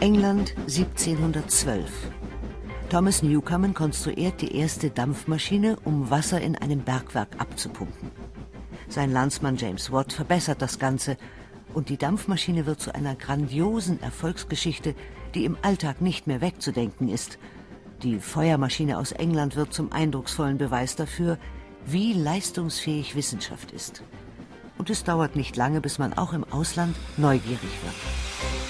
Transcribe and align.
England 0.00 0.54
1712. 0.60 1.90
Thomas 2.88 3.22
Newcomen 3.22 3.74
konstruiert 3.74 4.40
die 4.40 4.56
erste 4.56 4.88
Dampfmaschine, 4.88 5.76
um 5.84 6.08
Wasser 6.08 6.40
in 6.40 6.56
einem 6.56 6.80
Bergwerk 6.80 7.28
abzupumpen. 7.36 8.10
Sein 8.88 9.12
Landsmann 9.12 9.58
James 9.58 9.92
Watt 9.92 10.14
verbessert 10.14 10.62
das 10.62 10.78
Ganze 10.78 11.18
und 11.74 11.90
die 11.90 11.98
Dampfmaschine 11.98 12.64
wird 12.64 12.80
zu 12.80 12.94
einer 12.94 13.14
grandiosen 13.14 14.02
Erfolgsgeschichte, 14.02 14.94
die 15.34 15.44
im 15.44 15.58
Alltag 15.60 16.00
nicht 16.00 16.26
mehr 16.26 16.40
wegzudenken 16.40 17.10
ist. 17.10 17.38
Die 18.02 18.20
Feuermaschine 18.20 18.96
aus 18.96 19.12
England 19.12 19.54
wird 19.54 19.74
zum 19.74 19.92
eindrucksvollen 19.92 20.56
Beweis 20.56 20.96
dafür, 20.96 21.36
wie 21.84 22.14
leistungsfähig 22.14 23.16
Wissenschaft 23.16 23.70
ist. 23.70 24.02
Und 24.78 24.88
es 24.88 25.04
dauert 25.04 25.36
nicht 25.36 25.56
lange, 25.56 25.82
bis 25.82 25.98
man 25.98 26.14
auch 26.14 26.32
im 26.32 26.44
Ausland 26.44 26.96
neugierig 27.18 27.60
wird. 27.60 28.69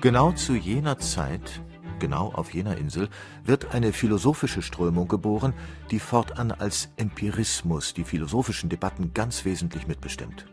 Genau 0.00 0.30
zu 0.30 0.54
jener 0.54 1.00
Zeit, 1.00 1.60
genau 1.98 2.28
auf 2.32 2.54
jener 2.54 2.76
Insel, 2.76 3.08
wird 3.44 3.74
eine 3.74 3.92
philosophische 3.92 4.62
Strömung 4.62 5.08
geboren, 5.08 5.54
die 5.90 5.98
fortan 5.98 6.52
als 6.52 6.90
Empirismus 6.96 7.94
die 7.94 8.04
philosophischen 8.04 8.68
Debatten 8.68 9.12
ganz 9.12 9.44
wesentlich 9.44 9.88
mitbestimmt. 9.88 10.46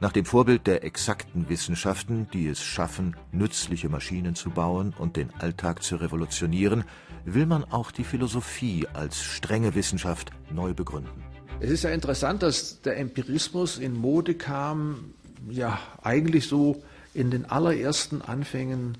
Nach 0.00 0.10
dem 0.10 0.24
Vorbild 0.24 0.66
der 0.66 0.82
exakten 0.82 1.48
Wissenschaften, 1.48 2.26
die 2.32 2.48
es 2.48 2.60
schaffen, 2.60 3.16
nützliche 3.30 3.88
Maschinen 3.88 4.34
zu 4.34 4.50
bauen 4.50 4.92
und 4.98 5.16
den 5.16 5.32
Alltag 5.38 5.84
zu 5.84 5.94
revolutionieren, 5.94 6.82
will 7.24 7.46
man 7.46 7.62
auch 7.62 7.92
die 7.92 8.04
Philosophie 8.04 8.88
als 8.92 9.22
strenge 9.22 9.76
Wissenschaft 9.76 10.32
neu 10.52 10.74
begründen. 10.74 11.22
Es 11.60 11.70
ist 11.70 11.84
ja 11.84 11.90
interessant, 11.90 12.42
dass 12.42 12.82
der 12.82 12.96
Empirismus 12.98 13.78
in 13.78 13.96
Mode 13.96 14.34
kam, 14.34 15.14
ja 15.48 15.78
eigentlich 16.02 16.48
so 16.48 16.82
in 17.14 17.30
den 17.30 17.44
allerersten 17.46 18.22
Anfängen 18.22 18.98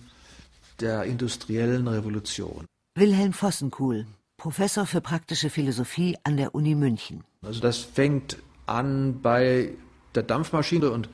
der 0.81 1.05
industriellen 1.05 1.89
Revolution. 1.89 2.67
Wilhelm 2.97 3.33
Vossenkuhl, 3.33 4.07
Professor 4.37 4.87
für 4.87 5.01
praktische 5.01 5.51
Philosophie 5.51 6.17
an 6.25 6.37
der 6.37 6.55
Uni 6.55 6.75
München. 6.75 7.25
Also 7.43 7.61
das 7.61 7.79
fängt 7.79 8.39
an 8.67 9.21
bei 9.21 9.73
der 10.15 10.23
Dampfmaschine 10.23 10.91
und 10.91 11.09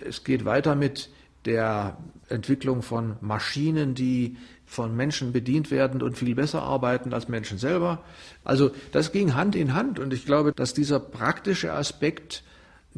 es 0.00 0.24
geht 0.24 0.44
weiter 0.44 0.74
mit 0.74 1.10
der 1.44 1.96
Entwicklung 2.28 2.82
von 2.82 3.16
Maschinen, 3.20 3.94
die 3.94 4.36
von 4.66 4.94
Menschen 4.94 5.32
bedient 5.32 5.70
werden 5.70 6.02
und 6.02 6.18
viel 6.18 6.34
besser 6.34 6.62
arbeiten 6.62 7.14
als 7.14 7.28
Menschen 7.28 7.58
selber. 7.58 8.04
Also 8.44 8.70
das 8.92 9.12
ging 9.12 9.34
Hand 9.34 9.56
in 9.56 9.74
Hand 9.74 9.98
und 9.98 10.12
ich 10.12 10.26
glaube, 10.26 10.52
dass 10.52 10.74
dieser 10.74 11.00
praktische 11.00 11.72
Aspekt 11.72 12.42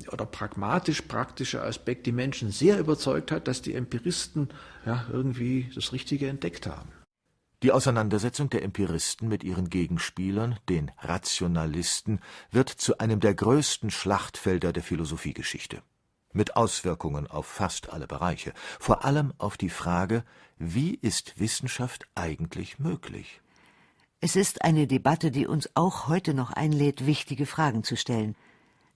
oder 0.08 0.26
pragmatisch 0.26 1.02
praktische 1.02 1.62
Aspekt 1.62 2.06
die 2.06 2.12
Menschen 2.12 2.50
sehr 2.50 2.78
überzeugt 2.78 3.30
hat, 3.30 3.48
dass 3.48 3.62
die 3.62 3.74
Empiristen 3.74 4.48
ja, 4.86 5.06
irgendwie 5.12 5.70
das 5.74 5.92
Richtige 5.92 6.28
entdeckt 6.28 6.66
haben. 6.66 6.90
Die 7.62 7.72
Auseinandersetzung 7.72 8.48
der 8.48 8.62
Empiristen 8.62 9.28
mit 9.28 9.44
ihren 9.44 9.68
Gegenspielern, 9.68 10.58
den 10.70 10.90
Rationalisten, 10.98 12.20
wird 12.50 12.70
zu 12.70 12.98
einem 12.98 13.20
der 13.20 13.34
größten 13.34 13.90
Schlachtfelder 13.90 14.72
der 14.72 14.82
Philosophiegeschichte. 14.82 15.82
Mit 16.32 16.56
Auswirkungen 16.56 17.26
auf 17.26 17.46
fast 17.46 17.92
alle 17.92 18.06
Bereiche, 18.06 18.54
vor 18.78 19.04
allem 19.04 19.34
auf 19.36 19.58
die 19.58 19.68
Frage, 19.68 20.24
wie 20.58 20.94
ist 20.94 21.38
Wissenschaft 21.38 22.06
eigentlich 22.14 22.78
möglich? 22.78 23.42
Es 24.22 24.36
ist 24.36 24.62
eine 24.62 24.86
Debatte, 24.86 25.30
die 25.30 25.46
uns 25.46 25.70
auch 25.74 26.08
heute 26.08 26.32
noch 26.32 26.52
einlädt, 26.52 27.06
wichtige 27.06 27.46
Fragen 27.46 27.84
zu 27.84 27.96
stellen. 27.96 28.36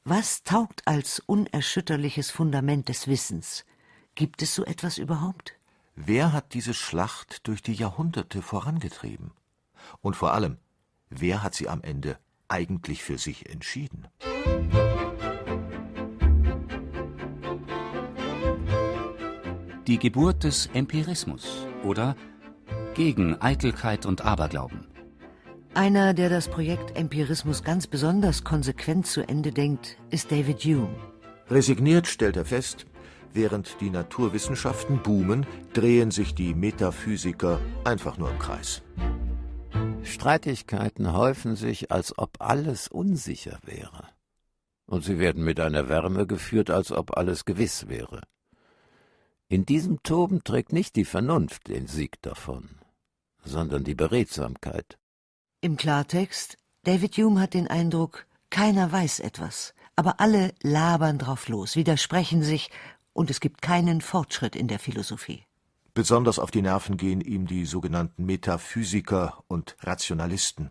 Was 0.06 0.42
taugt 0.42 0.86
als 0.86 1.18
unerschütterliches 1.20 2.30
Fundament 2.30 2.90
des 2.90 3.08
Wissens? 3.08 3.64
Gibt 4.14 4.42
es 4.42 4.54
so 4.54 4.62
etwas 4.62 4.98
überhaupt? 4.98 5.54
Wer 5.96 6.34
hat 6.34 6.52
diese 6.52 6.74
Schlacht 6.74 7.48
durch 7.48 7.62
die 7.62 7.72
Jahrhunderte 7.72 8.42
vorangetrieben? 8.42 9.30
Und 10.02 10.14
vor 10.14 10.34
allem, 10.34 10.58
wer 11.08 11.42
hat 11.42 11.54
sie 11.54 11.70
am 11.70 11.80
Ende 11.80 12.18
eigentlich 12.48 13.02
für 13.02 13.16
sich 13.16 13.48
entschieden? 13.48 14.06
Die 19.86 19.98
Geburt 19.98 20.44
des 20.44 20.66
Empirismus 20.66 21.66
oder 21.82 22.14
gegen 22.92 23.40
Eitelkeit 23.40 24.04
und 24.04 24.20
Aberglauben. 24.20 24.93
Einer, 25.76 26.14
der 26.14 26.28
das 26.30 26.46
Projekt 26.46 26.96
Empirismus 26.96 27.64
ganz 27.64 27.88
besonders 27.88 28.44
konsequent 28.44 29.08
zu 29.08 29.26
Ende 29.28 29.50
denkt, 29.50 29.96
ist 30.10 30.30
David 30.30 30.60
Hume. 30.60 30.94
Resigniert 31.50 32.06
stellt 32.06 32.36
er 32.36 32.44
fest, 32.44 32.86
während 33.32 33.80
die 33.80 33.90
Naturwissenschaften 33.90 35.02
boomen, 35.02 35.44
drehen 35.72 36.12
sich 36.12 36.36
die 36.36 36.54
Metaphysiker 36.54 37.60
einfach 37.82 38.18
nur 38.18 38.30
im 38.30 38.38
Kreis. 38.38 38.82
Streitigkeiten 40.04 41.12
häufen 41.12 41.56
sich, 41.56 41.90
als 41.90 42.16
ob 42.16 42.40
alles 42.40 42.86
unsicher 42.86 43.58
wäre. 43.64 44.04
Und 44.86 45.02
sie 45.02 45.18
werden 45.18 45.42
mit 45.42 45.58
einer 45.58 45.88
Wärme 45.88 46.28
geführt, 46.28 46.70
als 46.70 46.92
ob 46.92 47.16
alles 47.16 47.44
gewiss 47.44 47.88
wäre. 47.88 48.20
In 49.48 49.66
diesem 49.66 50.04
Toben 50.04 50.44
trägt 50.44 50.72
nicht 50.72 50.94
die 50.94 51.04
Vernunft 51.04 51.66
den 51.66 51.88
Sieg 51.88 52.22
davon, 52.22 52.68
sondern 53.44 53.82
die 53.82 53.96
Beredsamkeit. 53.96 54.98
Im 55.64 55.78
Klartext, 55.78 56.58
David 56.82 57.16
Hume 57.16 57.40
hat 57.40 57.54
den 57.54 57.68
Eindruck, 57.68 58.26
keiner 58.50 58.92
weiß 58.92 59.20
etwas, 59.20 59.72
aber 59.96 60.20
alle 60.20 60.52
labern 60.60 61.16
drauf 61.16 61.48
los, 61.48 61.74
widersprechen 61.74 62.42
sich, 62.42 62.70
und 63.14 63.30
es 63.30 63.40
gibt 63.40 63.62
keinen 63.62 64.02
Fortschritt 64.02 64.56
in 64.56 64.68
der 64.68 64.78
Philosophie. 64.78 65.42
Besonders 65.94 66.38
auf 66.38 66.50
die 66.50 66.60
Nerven 66.60 66.98
gehen 66.98 67.22
ihm 67.22 67.46
die 67.46 67.64
sogenannten 67.64 68.26
Metaphysiker 68.26 69.42
und 69.48 69.74
Rationalisten. 69.80 70.68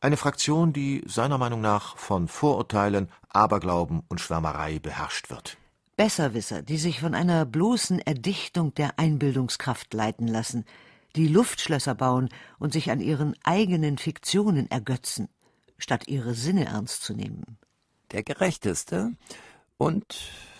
Eine 0.00 0.16
Fraktion, 0.16 0.72
die 0.72 1.02
seiner 1.04 1.36
Meinung 1.36 1.60
nach 1.60 1.96
von 1.96 2.28
Vorurteilen, 2.28 3.10
Aberglauben 3.28 4.04
und 4.06 4.20
Schwärmerei 4.20 4.78
beherrscht 4.78 5.30
wird. 5.30 5.56
Besserwisser, 5.96 6.62
die 6.62 6.78
sich 6.78 7.00
von 7.00 7.16
einer 7.16 7.44
bloßen 7.44 7.98
Erdichtung 7.98 8.72
der 8.74 9.00
Einbildungskraft 9.00 9.92
leiten 9.92 10.28
lassen, 10.28 10.64
die 11.16 11.28
Luftschlösser 11.28 11.94
bauen 11.94 12.28
und 12.58 12.72
sich 12.72 12.90
an 12.90 13.00
ihren 13.00 13.34
eigenen 13.44 13.98
Fiktionen 13.98 14.70
ergötzen, 14.70 15.28
statt 15.78 16.08
ihre 16.08 16.34
Sinne 16.34 16.66
ernst 16.66 17.02
zu 17.02 17.14
nehmen. 17.14 17.58
Der 18.12 18.22
gerechteste 18.22 19.12
und 19.78 20.16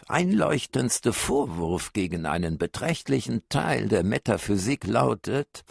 einleuchtendste 0.08 1.12
Vorwurf 1.12 1.92
gegen 1.92 2.26
einen 2.26 2.58
beträchtlichen 2.58 3.42
Teil 3.48 3.88
der 3.88 4.04
Metaphysik 4.04 4.86
lautet, 4.86 5.64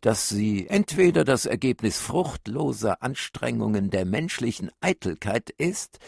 dass 0.00 0.28
sie 0.28 0.68
entweder 0.68 1.24
das 1.24 1.46
Ergebnis 1.46 1.98
fruchtloser 1.98 3.02
Anstrengungen 3.02 3.90
der 3.90 4.04
menschlichen 4.04 4.70
Eitelkeit 4.80 5.50
ist, 5.50 5.98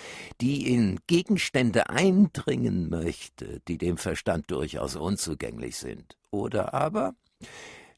die 0.41 0.73
in 0.73 1.01
Gegenstände 1.07 1.89
eindringen 1.89 2.91
möchte, 2.91 3.61
die 3.67 3.79
dem 3.79 3.97
Verstand 3.97 4.51
durchaus 4.51 4.95
unzugänglich 4.95 5.77
sind, 5.77 6.17
oder 6.31 6.75
aber 6.75 7.15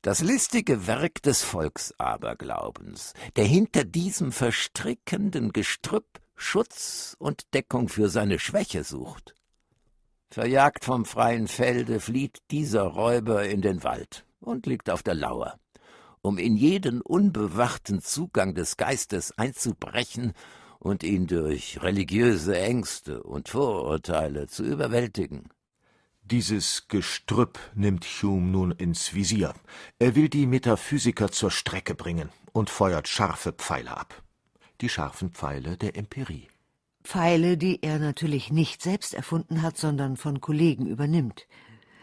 das 0.03 0.23
listige 0.23 0.87
Werk 0.87 1.23
des 1.23 1.43
Volksaberglaubens, 1.43 3.13
der 3.37 3.45
hinter 3.45 3.85
diesem 3.85 4.33
verstrickenden 4.33 5.53
Gestrüpp 5.53 6.21
Schutz 6.37 7.17
und 7.19 7.53
Deckung 7.53 7.89
für 7.91 8.09
seine 8.09 8.39
Schwäche 8.39 8.83
sucht. 8.83 9.35
Verjagt 10.31 10.85
vom 10.85 11.05
freien 11.05 11.49
Felde 11.49 12.01
flieht 12.01 12.39
dieser 12.51 12.85
Räuber 12.85 13.47
in 13.47 13.61
den 13.61 13.83
Wald 13.85 14.25
und 14.41 14.65
liegt 14.65 14.89
auf 14.89 15.03
der 15.03 15.15
Lauer, 15.15 15.59
um 16.23 16.39
in 16.39 16.57
jeden 16.57 17.03
unbewachten 17.03 18.01
Zugang 18.01 18.55
des 18.55 18.79
Geistes 18.79 19.37
einzubrechen 19.37 20.33
und 20.79 21.03
ihn 21.03 21.27
durch 21.27 21.83
religiöse 21.83 22.59
Ängste 22.59 23.23
und 23.23 23.51
Vorurteile 23.51 24.47
zu 24.47 24.65
überwältigen. 24.65 25.51
Dieses 26.31 26.87
Gestrüpp 26.87 27.59
nimmt 27.75 28.05
Hume 28.05 28.47
nun 28.47 28.71
ins 28.71 29.15
Visier. 29.15 29.53
Er 29.99 30.15
will 30.15 30.29
die 30.29 30.47
Metaphysiker 30.47 31.33
zur 31.33 31.51
Strecke 31.51 31.97
bringen 31.97 32.29
und 32.53 32.71
feuert 32.71 33.09
scharfe 33.09 33.53
Pfeile 33.53 33.97
ab. 33.97 34.23
Die 34.81 34.89
scharfen 34.89 35.31
Pfeile 35.31 35.77
der 35.77 35.97
Empirie. 35.97 36.47
Pfeile, 37.03 37.57
die 37.57 37.83
er 37.83 37.99
natürlich 37.99 38.53
nicht 38.53 38.81
selbst 38.81 39.13
erfunden 39.13 39.63
hat, 39.63 39.77
sondern 39.77 40.17
von 40.17 40.41
Kollegen 40.41 40.87
übernimmt. 40.87 41.49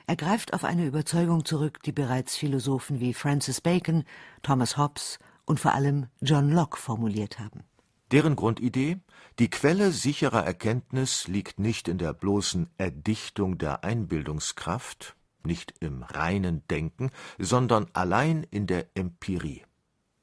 Er 0.08 0.18
greift 0.18 0.54
auf 0.54 0.66
eine 0.66 0.86
Überzeugung 0.86 1.46
zurück, 1.46 1.82
die 1.84 1.94
bereits 1.94 2.36
Philosophen 2.36 3.00
wie 3.00 3.14
Francis 3.14 3.62
Bacon, 3.62 4.04
Thomas 4.42 4.76
Hobbes 4.78 5.20
und 5.46 5.62
vor 5.62 5.74
allem 5.74 6.08
John 6.20 6.52
Locke 6.52 6.78
formuliert 6.78 7.40
haben. 7.40 7.64
Deren 8.12 8.36
Grundidee 8.36 8.98
die 9.40 9.50
Quelle 9.50 9.92
sicherer 9.92 10.44
Erkenntnis 10.44 11.28
liegt 11.28 11.60
nicht 11.60 11.88
in 11.88 12.00
der 12.00 12.14
bloßen 12.14 12.70
Erdichtung 12.80 13.60
der 13.60 13.84
Einbildungskraft, 13.84 15.16
nicht 15.44 15.76
im 15.80 16.02
reinen 16.02 16.64
Denken, 16.70 17.12
sondern 17.38 17.86
allein 17.94 18.48
in 18.50 18.66
der 18.66 18.88
Empirie. 18.96 19.62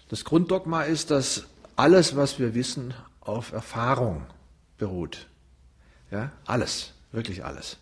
Das 0.08 0.24
Grunddogma 0.24 0.82
ist, 0.82 1.12
dass 1.12 1.46
alles, 1.76 2.16
was 2.16 2.40
wir 2.40 2.54
wissen, 2.54 2.92
auf 3.20 3.52
Erfahrung 3.52 4.26
beruht. 4.78 5.28
Ja, 6.10 6.32
alles, 6.44 6.94
wirklich 7.12 7.44
alles. 7.44 7.78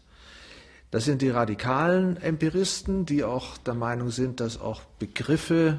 Das 0.90 1.06
sind 1.06 1.22
die 1.22 1.30
radikalen 1.30 2.18
Empiristen, 2.18 3.06
die 3.06 3.24
auch 3.24 3.56
der 3.56 3.74
Meinung 3.74 4.10
sind, 4.10 4.40
dass 4.40 4.60
auch 4.60 4.82
Begriffe 4.98 5.78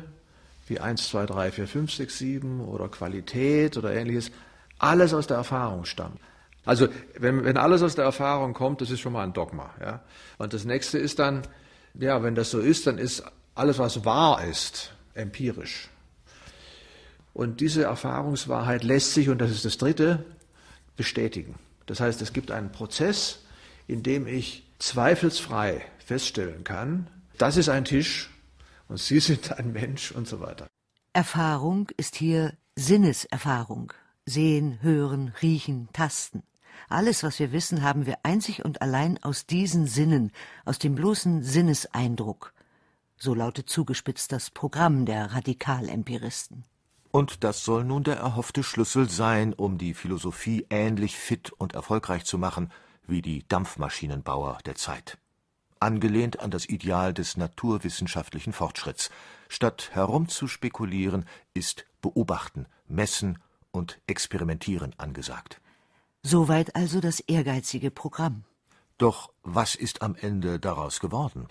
wie 0.67 0.79
1, 0.79 1.09
2, 1.09 1.25
3, 1.25 1.51
4, 1.51 1.67
5, 1.67 1.93
6, 1.93 2.17
7 2.17 2.61
oder 2.61 2.87
Qualität 2.89 3.77
oder 3.77 3.93
ähnliches 3.93 4.31
alles 4.79 5.13
aus 5.13 5.27
der 5.27 5.37
Erfahrung 5.37 5.85
stammen. 5.85 6.19
Also 6.65 6.87
wenn, 7.17 7.43
wenn 7.43 7.57
alles 7.57 7.81
aus 7.81 7.95
der 7.95 8.05
Erfahrung 8.05 8.53
kommt, 8.53 8.81
das 8.81 8.89
ist 8.89 8.99
schon 8.99 9.13
mal 9.13 9.23
ein 9.23 9.33
Dogma. 9.33 9.69
Ja? 9.79 10.01
Und 10.37 10.53
das 10.53 10.65
nächste 10.65 10.97
ist 10.97 11.19
dann, 11.19 11.43
ja, 11.93 12.23
wenn 12.23 12.35
das 12.35 12.51
so 12.51 12.59
ist, 12.59 12.87
dann 12.87 12.97
ist 12.97 13.23
alles, 13.55 13.79
was 13.79 14.05
wahr 14.05 14.43
ist, 14.43 14.93
empirisch. 15.13 15.89
Und 17.33 17.61
diese 17.61 17.83
Erfahrungswahrheit 17.83 18.83
lässt 18.83 19.13
sich, 19.13 19.29
und 19.29 19.39
das 19.39 19.51
ist 19.51 19.65
das 19.65 19.77
Dritte, 19.77 20.23
bestätigen. 20.95 21.55
Das 21.85 21.99
heißt, 21.99 22.21
es 22.21 22.33
gibt 22.33 22.51
einen 22.51 22.71
Prozess, 22.71 23.39
in 23.87 24.03
dem 24.03 24.27
ich 24.27 24.65
zweifelsfrei 24.79 25.81
feststellen 26.05 26.63
kann, 26.63 27.07
das 27.37 27.57
ist 27.57 27.69
ein 27.69 27.85
Tisch 27.85 28.29
und 28.87 28.99
Sie 28.99 29.19
sind 29.19 29.51
ein 29.51 29.71
Mensch 29.71 30.11
und 30.11 30.27
so 30.27 30.39
weiter. 30.39 30.67
Erfahrung 31.13 31.89
ist 31.97 32.15
hier 32.15 32.53
Sinneserfahrung. 32.75 33.93
Sehen, 34.25 34.79
hören, 34.81 35.33
riechen, 35.41 35.89
tasten. 35.93 36.43
Alles, 36.89 37.23
was 37.23 37.39
wir 37.39 37.51
wissen, 37.51 37.83
haben 37.83 38.05
wir 38.05 38.19
einzig 38.23 38.63
und 38.63 38.81
allein 38.81 39.21
aus 39.23 39.45
diesen 39.45 39.85
Sinnen, 39.85 40.31
aus 40.65 40.79
dem 40.79 40.95
bloßen 40.95 41.43
Sinneseindruck. 41.43 42.53
So 43.17 43.33
lautet 43.33 43.69
zugespitzt 43.69 44.31
das 44.31 44.49
Programm 44.49 45.05
der 45.05 45.33
Radikalempiristen. 45.33 46.65
Und 47.11 47.43
das 47.43 47.63
soll 47.63 47.83
nun 47.83 48.03
der 48.03 48.17
erhoffte 48.17 48.63
Schlüssel 48.63 49.09
sein, 49.09 49.53
um 49.53 49.77
die 49.77 49.93
Philosophie 49.93 50.65
ähnlich 50.69 51.15
fit 51.15 51.51
und 51.51 51.73
erfolgreich 51.73 52.25
zu 52.25 52.37
machen 52.37 52.71
wie 53.05 53.21
die 53.21 53.47
Dampfmaschinenbauer 53.47 54.59
der 54.65 54.75
Zeit. 54.75 55.17
Angelehnt 55.83 56.39
an 56.39 56.49
das 56.49 56.67
Ideal 56.67 57.13
des 57.13 57.37
naturwissenschaftlichen 57.37 58.53
Fortschritts. 58.53 59.11
Statt 59.49 59.89
herumzuspekulieren, 59.93 61.25
ist 61.53 61.85
Beobachten, 62.01 62.65
Messen 62.87 63.37
und 63.71 63.99
Experimentieren 64.07 64.93
angesagt. 64.97 65.61
Soweit 66.23 66.75
also 66.75 66.99
das 67.01 67.19
ehrgeizige 67.19 67.91
Programm. 67.91 68.45
Doch 68.97 69.31
was 69.43 69.75
ist 69.75 70.01
am 70.01 70.15
Ende 70.15 70.59
daraus 70.59 70.99
geworden? 70.99 71.47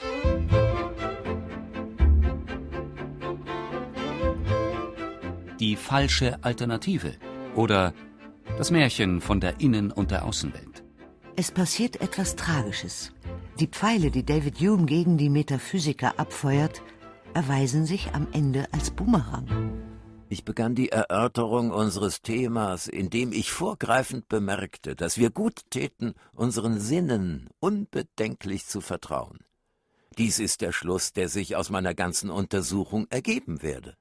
die 5.63 5.77
falsche 5.77 6.43
Alternative 6.43 7.15
oder 7.55 7.95
das 8.59 8.73
Märchen 8.73 9.21
von 9.21 9.39
der 9.39 9.61
Innen- 9.61 9.93
und 9.93 10.11
der 10.11 10.25
Außenwelt. 10.25 10.83
Es 11.37 11.53
passiert 11.53 12.01
etwas 12.01 12.35
Tragisches. 12.35 13.13
Die 13.63 13.69
Pfeile, 13.69 14.11
die 14.11 14.27
David 14.27 14.59
Hume 14.59 14.87
gegen 14.87 15.19
die 15.19 15.31
Metaphysiker 15.31 16.19
abfeuert, 16.19 16.83
erweisen 17.33 17.87
sich 17.87 18.13
am 18.13 18.27
Ende 18.33 18.67
als 18.73 18.91
Bumerang. 18.91 19.47
Ich 20.29 20.45
begann 20.45 20.75
die 20.75 20.89
Erörterung 20.89 21.71
unseres 21.71 22.23
Themas, 22.23 22.89
indem 22.89 23.31
ich 23.31 23.53
vorgreifend 23.53 24.29
bemerkte, 24.29 24.97
dass 24.97 25.17
wir 25.17 25.31
gut 25.31 25.61
täten, 25.71 26.15
unseren 26.33 26.81
Sinnen 26.81 27.51
unbedenklich 27.61 28.67
zu 28.67 28.81
vertrauen. 28.81 29.39
Dies 30.19 30.41
ist 30.41 30.61
der 30.61 30.73
Schluss, 30.73 31.13
der 31.13 31.29
sich 31.29 31.55
aus 31.55 31.71
meiner 31.71 31.95
ganzen 31.95 32.31
Untersuchung 32.31 33.07
ergeben 33.11 33.63
werde. 33.63 33.97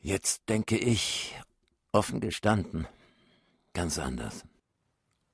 Jetzt 0.00 0.48
denke 0.48 0.78
ich, 0.78 1.38
offen 1.92 2.20
gestanden, 2.20 2.88
ganz 3.74 3.98
anders. 3.98 4.44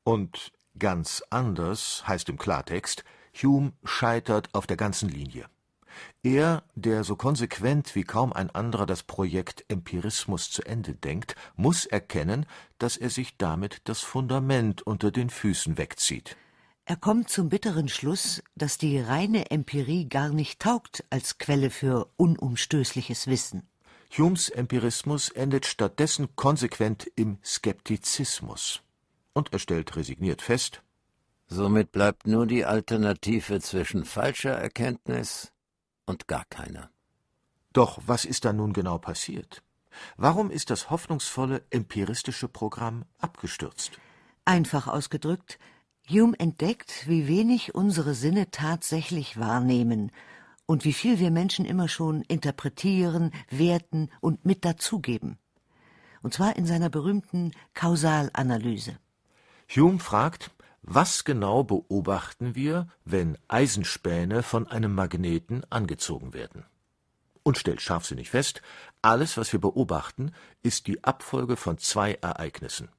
Und 0.02 0.50
ganz 0.78 1.22
anders 1.30 2.04
heißt 2.06 2.28
im 2.28 2.38
Klartext, 2.38 3.04
Hume 3.34 3.72
scheitert 3.84 4.48
auf 4.54 4.66
der 4.66 4.76
ganzen 4.76 5.08
Linie. 5.08 5.46
Er, 6.22 6.62
der 6.74 7.04
so 7.04 7.16
konsequent 7.16 7.94
wie 7.94 8.04
kaum 8.04 8.32
ein 8.32 8.50
anderer 8.50 8.86
das 8.86 9.02
Projekt 9.02 9.64
Empirismus 9.69 10.50
zu 10.50 10.62
Ende 10.62 10.94
denkt, 10.94 11.34
muss 11.56 11.86
erkennen, 11.86 12.46
dass 12.78 12.96
er 12.96 13.10
sich 13.10 13.36
damit 13.36 13.82
das 13.84 14.00
Fundament 14.00 14.82
unter 14.82 15.10
den 15.10 15.30
Füßen 15.30 15.78
wegzieht. 15.78 16.36
Er 16.84 16.96
kommt 16.96 17.28
zum 17.30 17.48
bitteren 17.48 17.88
Schluss, 17.88 18.42
dass 18.56 18.76
die 18.76 18.98
reine 18.98 19.50
Empirie 19.50 20.08
gar 20.08 20.30
nicht 20.30 20.60
taugt 20.60 21.04
als 21.10 21.38
Quelle 21.38 21.70
für 21.70 22.08
unumstößliches 22.16 23.28
Wissen. 23.28 23.69
Humes 24.19 24.48
Empirismus 24.48 25.30
endet 25.30 25.64
stattdessen 25.64 26.34
konsequent 26.36 27.10
im 27.14 27.38
Skeptizismus. 27.44 28.82
Und 29.32 29.52
er 29.52 29.58
stellt 29.58 29.96
resigniert 29.96 30.43
fest, 30.43 30.82
Somit 31.55 31.93
bleibt 31.93 32.26
nur 32.26 32.46
die 32.46 32.64
Alternative 32.64 33.61
zwischen 33.61 34.06
falscher 34.06 34.52
Erkenntnis 34.52 35.52
und 36.06 36.26
gar 36.26 36.46
keiner. 36.46 36.88
Doch 37.75 38.00
was 38.06 38.25
ist 38.25 38.46
da 38.46 38.55
nun 38.55 38.73
genau 38.73 38.96
passiert? 38.96 39.62
Warum 40.17 40.50
ist 40.50 40.70
das 40.70 40.88
hoffnungsvolle 40.88 41.62
empiristische 41.69 42.49
Programm 42.49 43.05
abgestürzt? 43.19 43.99
Einfach 44.46 44.88
ausgedrückt, 44.88 45.58
Hume 46.08 46.38
entdeckt, 46.38 47.06
wie 47.06 47.29
wenig 47.29 47.75
unsere 47.75 48.14
Sinne 48.14 48.50
tatsächlich 48.50 49.38
wahrnehmen 49.38 50.11
und 50.64 50.87
wie 50.87 50.94
viel 50.94 51.19
wir 51.19 51.31
Menschen 51.31 51.67
immer 51.67 51.88
schon 51.88 52.23
interpretieren, 52.23 53.31
werten 53.50 54.08
und 54.23 54.46
mit 54.46 54.64
dazugeben. 54.64 55.37
Und 56.23 56.32
zwar 56.32 56.56
in 56.56 56.64
seiner 56.64 56.88
berühmten 56.88 57.52
Kausalanalyse. 57.75 58.96
Hume 59.74 60.00
fragt, 60.00 60.50
was 60.82 61.24
genau 61.24 61.64
beobachten 61.64 62.54
wir, 62.54 62.88
wenn 63.04 63.38
Eisenspäne 63.48 64.42
von 64.42 64.66
einem 64.66 64.94
Magneten 64.94 65.64
angezogen 65.70 66.34
werden? 66.34 66.64
Und 67.42 67.56
stellt 67.56 67.80
scharfsinnig 67.80 68.28
fest, 68.28 68.60
alles, 69.00 69.36
was 69.36 69.52
wir 69.52 69.60
beobachten, 69.60 70.32
ist 70.62 70.86
die 70.88 71.02
Abfolge 71.02 71.56
von 71.56 71.78
zwei 71.78 72.14
Ereignissen. 72.14 72.90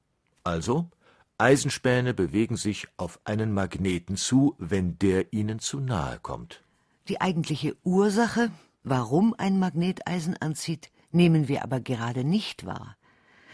Also, 0.42 0.90
Eisenspäne 1.38 2.12
bewegen 2.12 2.56
sich 2.56 2.88
auf 2.96 3.20
einen 3.24 3.52
Magneten 3.52 4.16
zu, 4.16 4.56
wenn 4.58 4.98
der 4.98 5.32
ihnen 5.32 5.60
zu 5.60 5.78
nahe 5.80 6.18
kommt. 6.18 6.62
Die 7.08 7.20
eigentliche 7.20 7.76
Ursache, 7.84 8.50
warum 8.82 9.34
ein 9.38 9.58
Magnet 9.58 10.08
Eisen 10.08 10.36
anzieht, 10.36 10.90
nehmen 11.12 11.46
wir 11.46 11.62
aber 11.62 11.80
gerade 11.80 12.24
nicht 12.24 12.66
wahr. 12.66 12.96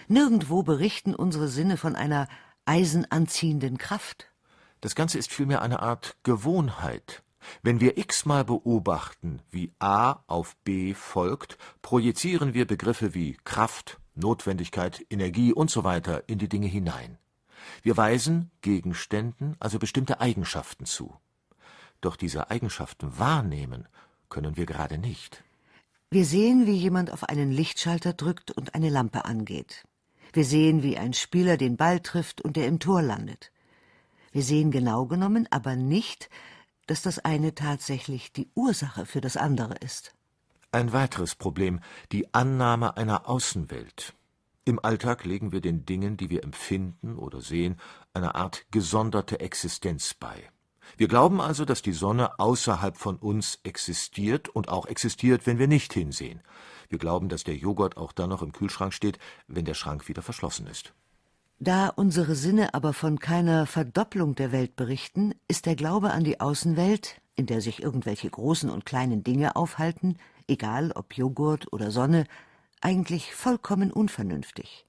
Nirgendwo 0.08 0.62
berichten 0.62 1.14
unsere 1.14 1.49
Sinne 1.49 1.77
von 1.77 1.94
einer 1.94 2.27
eisenanziehenden 2.70 3.79
Kraft. 3.79 4.31
Das 4.81 4.94
Ganze 4.94 5.19
ist 5.19 5.32
vielmehr 5.32 5.60
eine 5.60 5.81
Art 5.81 6.17
Gewohnheit. 6.22 7.24
Wenn 7.65 7.81
wir 7.81 7.98
x-mal 7.98 8.44
beobachten, 8.44 9.43
wie 9.50 9.72
A 9.81 10.20
auf 10.29 10.55
B 10.62 10.94
folgt, 10.94 11.58
projizieren 11.82 12.55
wir 12.55 12.69
Begriffe 12.69 13.12
wie 13.12 13.36
Kraft, 13.43 13.98
Notwendigkeit, 14.15 15.05
Energie 15.10 15.53
usw. 15.53 16.00
So 16.06 16.20
in 16.29 16.39
die 16.39 16.48
Dinge 16.48 16.69
hinein. 16.69 17.19
Wir 17.82 17.96
weisen 17.96 18.53
Gegenständen 18.60 19.56
also 19.58 19.81
bestimmte 19.81 20.20
Eigenschaften 20.20 20.84
zu. 20.84 21.17
Doch 22.00 22.15
diese 22.15 22.50
Eigenschaften 22.50 23.19
wahrnehmen 23.19 23.89
können 24.29 24.56
wir 24.56 24.67
gerade 24.67 24.96
nicht. 24.96 25.43
Wir 26.10 26.24
sehen, 26.24 26.67
wie 26.67 26.77
jemand 26.77 27.12
auf 27.12 27.24
einen 27.24 27.50
Lichtschalter 27.50 28.12
drückt 28.12 28.53
und 28.53 28.77
eine 28.77 28.91
Lampe 28.91 29.24
angeht. 29.24 29.84
Wir 30.32 30.44
sehen, 30.44 30.82
wie 30.82 30.96
ein 30.96 31.13
Spieler 31.13 31.56
den 31.56 31.77
Ball 31.77 32.01
trifft 32.01 32.41
und 32.41 32.56
er 32.56 32.67
im 32.67 32.79
Tor 32.79 33.03
landet. 33.03 33.53
Wir 34.32 34.43
sehen 34.43 34.70
genau 34.70 35.06
genommen 35.06 35.49
aber 35.51 35.77
nicht, 35.77 36.31
dass 36.87 37.03
das 37.03 37.19
eine 37.19 37.55
tatsächlich 37.55 38.32
die 38.32 38.49
Ursache 38.55 39.06
für 39.06 39.20
das 39.20 39.37
andere 39.37 39.75
ist. 39.75 40.15
Ein 40.72 40.93
weiteres 40.93 41.34
Problem, 41.34 41.81
die 42.13 42.32
Annahme 42.32 42.96
einer 42.96 43.29
Außenwelt. 43.29 44.15
Im 44.65 44.79
Alltag 44.84 45.25
legen 45.25 45.51
wir 45.51 45.60
den 45.60 45.84
Dingen, 45.84 46.17
die 46.17 46.31
wir 46.31 46.44
empfinden 46.44 47.17
oder 47.17 47.41
sehen, 47.41 47.77
eine 48.15 48.37
Art 48.37 48.67
gesonderte 48.70 49.41
Existenz 49.41 50.15
bei. 50.15 50.49
Wir 50.96 51.08
glauben 51.08 51.41
also, 51.41 51.65
dass 51.65 51.82
die 51.82 51.93
Sonne 51.93 52.39
außerhalb 52.39 52.96
von 52.96 53.17
uns 53.17 53.58
existiert 53.65 54.49
und 54.49 54.69
auch 54.69 54.87
existiert, 54.87 55.46
wenn 55.46 55.58
wir 55.58 55.69
nicht 55.69 55.93
hinsehen. 55.93 56.41
Wir 56.91 56.99
glauben, 56.99 57.29
dass 57.29 57.44
der 57.44 57.56
Joghurt 57.56 57.97
auch 57.97 58.13
dann 58.13 58.29
noch 58.29 58.43
im 58.43 58.53
Kühlschrank 58.53 58.93
steht, 58.93 59.19
wenn 59.47 59.65
der 59.65 59.75
Schrank 59.75 60.09
wieder 60.09 60.23
verschlossen 60.23 60.67
ist. 60.67 60.93
Da 61.61 61.89
unsere 61.89 62.35
Sinne 62.35 62.75
aber 62.75 62.93
von 62.93 63.19
keiner 63.19 63.67
Verdopplung 63.67 64.35
der 64.35 64.51
Welt 64.51 64.77
berichten, 64.77 65.35
ist 65.47 65.67
der 65.67 65.77
Glaube 65.77 66.11
an 66.11 66.25
die 66.25 66.41
Außenwelt, 66.41 67.20
in 67.37 67.47
der 67.47 67.61
sich 67.61 67.82
irgendwelche 67.82 68.29
großen 68.29 68.69
und 68.69 68.85
kleinen 68.85 69.23
Dinge 69.23 69.56
aufhalten, 69.56 70.17
egal 70.49 70.91
ob 70.93 71.17
Joghurt 71.17 71.73
oder 71.73 71.91
Sonne, 71.91 72.25
eigentlich 72.81 73.35
vollkommen 73.35 73.93
unvernünftig 73.93 74.85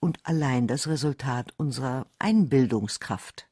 und 0.00 0.20
allein 0.24 0.66
das 0.66 0.86
Resultat 0.88 1.52
unserer 1.58 2.06
Einbildungskraft. 2.18 3.46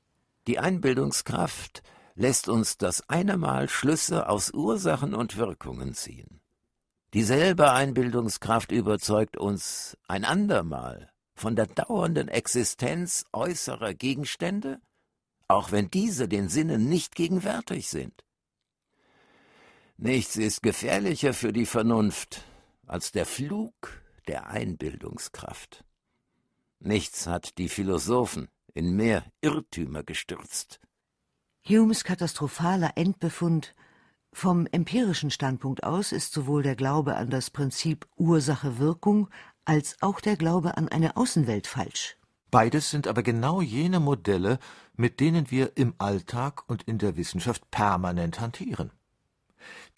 Die 0.46 0.58
Einbildungskraft 0.58 1.82
lässt 2.14 2.48
uns 2.48 2.78
das 2.78 3.08
eine 3.10 3.36
Mal 3.36 3.68
Schlüsse 3.68 4.28
aus 4.28 4.52
Ursachen 4.52 5.14
und 5.14 5.36
Wirkungen 5.36 5.94
ziehen. 5.94 6.39
Dieselbe 7.12 7.72
Einbildungskraft 7.72 8.70
überzeugt 8.70 9.36
uns 9.36 9.96
ein 10.06 10.24
andermal 10.24 11.10
von 11.34 11.56
der 11.56 11.66
dauernden 11.66 12.28
Existenz 12.28 13.24
äußerer 13.32 13.94
Gegenstände, 13.94 14.80
auch 15.48 15.72
wenn 15.72 15.90
diese 15.90 16.28
den 16.28 16.48
Sinnen 16.48 16.88
nicht 16.88 17.16
gegenwärtig 17.16 17.88
sind. 17.88 18.24
Nichts 19.96 20.36
ist 20.36 20.62
gefährlicher 20.62 21.34
für 21.34 21.52
die 21.52 21.66
Vernunft 21.66 22.44
als 22.86 23.10
der 23.10 23.26
Flug 23.26 24.00
der 24.28 24.46
Einbildungskraft. 24.46 25.84
Nichts 26.78 27.26
hat 27.26 27.58
die 27.58 27.68
Philosophen 27.68 28.48
in 28.72 28.94
mehr 28.94 29.24
Irrtümer 29.40 30.04
gestürzt. 30.04 30.80
Humes 31.68 32.04
katastrophaler 32.04 32.92
Endbefund 32.94 33.74
vom 34.32 34.66
empirischen 34.70 35.30
Standpunkt 35.30 35.82
aus 35.84 36.12
ist 36.12 36.32
sowohl 36.32 36.62
der 36.62 36.76
Glaube 36.76 37.16
an 37.16 37.30
das 37.30 37.50
Prinzip 37.50 38.06
Ursache-Wirkung 38.16 39.28
als 39.64 39.96
auch 40.00 40.20
der 40.20 40.36
Glaube 40.36 40.76
an 40.76 40.88
eine 40.88 41.16
Außenwelt 41.16 41.66
falsch. 41.66 42.16
Beides 42.50 42.90
sind 42.90 43.06
aber 43.06 43.22
genau 43.22 43.60
jene 43.60 44.00
Modelle, 44.00 44.58
mit 44.96 45.20
denen 45.20 45.50
wir 45.50 45.76
im 45.76 45.94
Alltag 45.98 46.64
und 46.68 46.82
in 46.84 46.98
der 46.98 47.16
Wissenschaft 47.16 47.70
permanent 47.70 48.40
hantieren. 48.40 48.90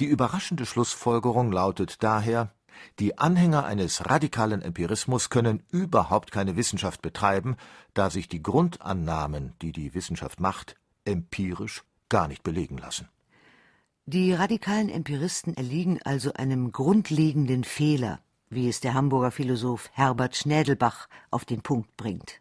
Die 0.01 0.07
überraschende 0.07 0.67
Schlussfolgerung 0.67 1.53
lautet 1.53 2.03
daher, 2.03 2.53
die 2.99 3.19
Anhänger 3.19 3.65
eines 3.65 4.09
radikalen 4.09 4.63
Empirismus 4.63 5.31
können 5.31 5.63
überhaupt 5.71 6.33
keine 6.33 6.57
Wissenschaft 6.57 7.03
betreiben, 7.03 7.57
da 7.95 8.11
sich 8.11 8.29
die 8.29 8.43
Grundannahmen, 8.43 9.55
die 9.63 9.73
die 9.73 9.95
Wissenschaft 9.95 10.41
macht, 10.41 10.77
empirisch 11.05 11.85
gar 12.09 12.29
nicht 12.29 12.43
belegen 12.43 12.79
lassen. 12.79 13.09
Die 14.07 14.33
radikalen 14.33 14.89
Empiristen 14.89 15.57
erliegen 15.57 16.01
also 16.03 16.33
einem 16.33 16.73
grundlegenden 16.73 17.63
Fehler, 17.63 18.19
wie 18.51 18.69
es 18.69 18.81
der 18.81 18.95
Hamburger 18.95 19.31
Philosoph 19.31 19.91
Herbert 19.93 20.35
Schnädelbach 20.35 21.09
auf 21.31 21.45
den 21.45 21.63
Punkt 21.63 21.97
bringt. 21.97 22.41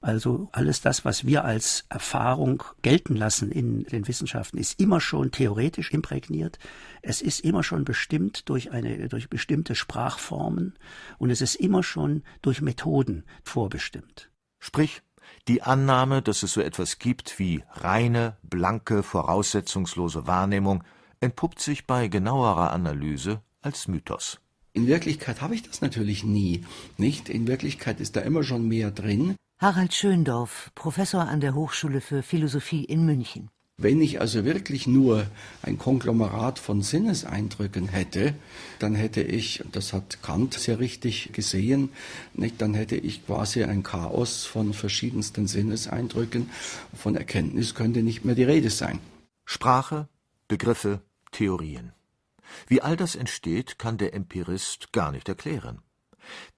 Also 0.00 0.48
alles 0.52 0.80
das, 0.80 1.04
was 1.04 1.26
wir 1.26 1.44
als 1.44 1.84
Erfahrung 1.90 2.62
gelten 2.80 3.16
lassen 3.16 3.50
in 3.50 3.84
den 3.84 4.08
Wissenschaften, 4.08 4.56
ist 4.56 4.80
immer 4.80 5.00
schon 5.00 5.30
theoretisch 5.30 5.92
imprägniert. 5.92 6.58
Es 7.02 7.20
ist 7.20 7.40
immer 7.40 7.62
schon 7.62 7.84
bestimmt 7.84 8.48
durch 8.48 8.70
eine, 8.70 9.08
durch 9.08 9.28
bestimmte 9.28 9.74
Sprachformen 9.74 10.74
und 11.18 11.28
es 11.28 11.42
ist 11.42 11.54
immer 11.54 11.82
schon 11.82 12.22
durch 12.40 12.62
Methoden 12.62 13.24
vorbestimmt. 13.42 14.30
Sprich, 14.58 15.02
die 15.48 15.62
Annahme, 15.62 16.22
dass 16.22 16.42
es 16.42 16.52
so 16.52 16.60
etwas 16.60 16.98
gibt 16.98 17.38
wie 17.38 17.62
reine, 17.72 18.36
blanke, 18.42 19.02
voraussetzungslose 19.02 20.26
Wahrnehmung, 20.26 20.84
entpuppt 21.20 21.60
sich 21.60 21.86
bei 21.86 22.08
genauerer 22.08 22.72
Analyse 22.72 23.42
als 23.60 23.88
Mythos. 23.88 24.40
In 24.72 24.86
Wirklichkeit 24.86 25.40
habe 25.40 25.54
ich 25.54 25.62
das 25.62 25.80
natürlich 25.80 26.24
nie, 26.24 26.64
nicht? 26.96 27.28
In 27.28 27.46
Wirklichkeit 27.46 28.00
ist 28.00 28.16
da 28.16 28.20
immer 28.20 28.42
schon 28.42 28.66
mehr 28.66 28.90
drin. 28.90 29.36
Harald 29.58 29.94
Schöndorf, 29.94 30.72
Professor 30.74 31.22
an 31.22 31.40
der 31.40 31.54
Hochschule 31.54 32.00
für 32.00 32.22
Philosophie 32.22 32.84
in 32.84 33.06
München. 33.06 33.50
Wenn 33.76 34.00
ich 34.00 34.20
also 34.20 34.44
wirklich 34.44 34.86
nur 34.86 35.26
ein 35.62 35.78
Konglomerat 35.78 36.60
von 36.60 36.80
Sinneseindrücken 36.80 37.88
hätte, 37.88 38.34
dann 38.78 38.94
hätte 38.94 39.20
ich, 39.20 39.64
das 39.72 39.92
hat 39.92 40.22
Kant 40.22 40.54
sehr 40.54 40.78
richtig 40.78 41.32
gesehen, 41.32 41.88
nicht, 42.34 42.62
dann 42.62 42.74
hätte 42.74 42.94
ich 42.94 43.26
quasi 43.26 43.64
ein 43.64 43.82
Chaos 43.82 44.44
von 44.44 44.74
verschiedensten 44.74 45.48
Sinneseindrücken. 45.48 46.50
Von 46.96 47.16
Erkenntnis 47.16 47.74
könnte 47.74 48.04
nicht 48.04 48.24
mehr 48.24 48.36
die 48.36 48.44
Rede 48.44 48.70
sein. 48.70 49.00
Sprache, 49.44 50.08
Begriffe, 50.46 51.00
Theorien. 51.32 51.92
Wie 52.68 52.80
all 52.80 52.96
das 52.96 53.16
entsteht, 53.16 53.80
kann 53.80 53.98
der 53.98 54.14
Empirist 54.14 54.92
gar 54.92 55.10
nicht 55.10 55.28
erklären. 55.28 55.82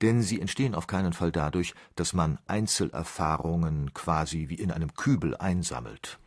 Denn 0.02 0.20
sie 0.20 0.38
entstehen 0.38 0.74
auf 0.74 0.86
keinen 0.86 1.14
Fall 1.14 1.32
dadurch, 1.32 1.72
dass 1.94 2.12
man 2.12 2.38
Einzelerfahrungen 2.46 3.94
quasi 3.94 4.50
wie 4.50 4.56
in 4.56 4.70
einem 4.70 4.92
Kübel 4.94 5.34
einsammelt. 5.34 6.18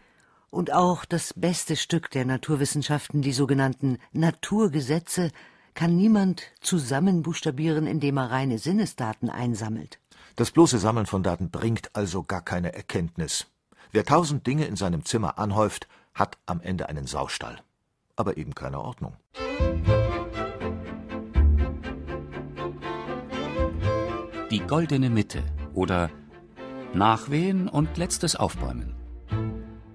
Und 0.49 0.73
auch 0.73 1.05
das 1.05 1.33
beste 1.35 1.75
Stück 1.75 2.09
der 2.09 2.25
Naturwissenschaften, 2.25 3.21
die 3.21 3.33
sogenannten 3.33 3.99
Naturgesetze, 4.13 5.31
kann 5.75 5.95
niemand 5.95 6.43
zusammenbuchstabieren, 6.59 7.85
indem 7.85 8.17
er 8.17 8.31
reine 8.31 8.57
Sinnesdaten 8.57 9.29
einsammelt. 9.29 9.99
Das 10.35 10.51
bloße 10.51 10.79
Sammeln 10.79 11.05
von 11.05 11.23
Daten 11.23 11.51
bringt 11.51 11.95
also 11.95 12.23
gar 12.23 12.41
keine 12.41 12.73
Erkenntnis. 12.73 13.47
Wer 13.91 14.05
tausend 14.05 14.45
Dinge 14.47 14.65
in 14.65 14.75
seinem 14.75 15.05
Zimmer 15.05 15.37
anhäuft, 15.39 15.87
hat 16.13 16.37
am 16.45 16.61
Ende 16.61 16.89
einen 16.89 17.07
Saustall, 17.07 17.61
aber 18.15 18.37
eben 18.37 18.55
keine 18.55 18.81
Ordnung. 18.81 19.13
Die 24.51 24.59
goldene 24.59 25.09
Mitte 25.09 25.43
oder 25.73 26.09
Nachwehen 26.93 27.69
und 27.69 27.97
letztes 27.97 28.35
Aufbäumen. 28.35 28.98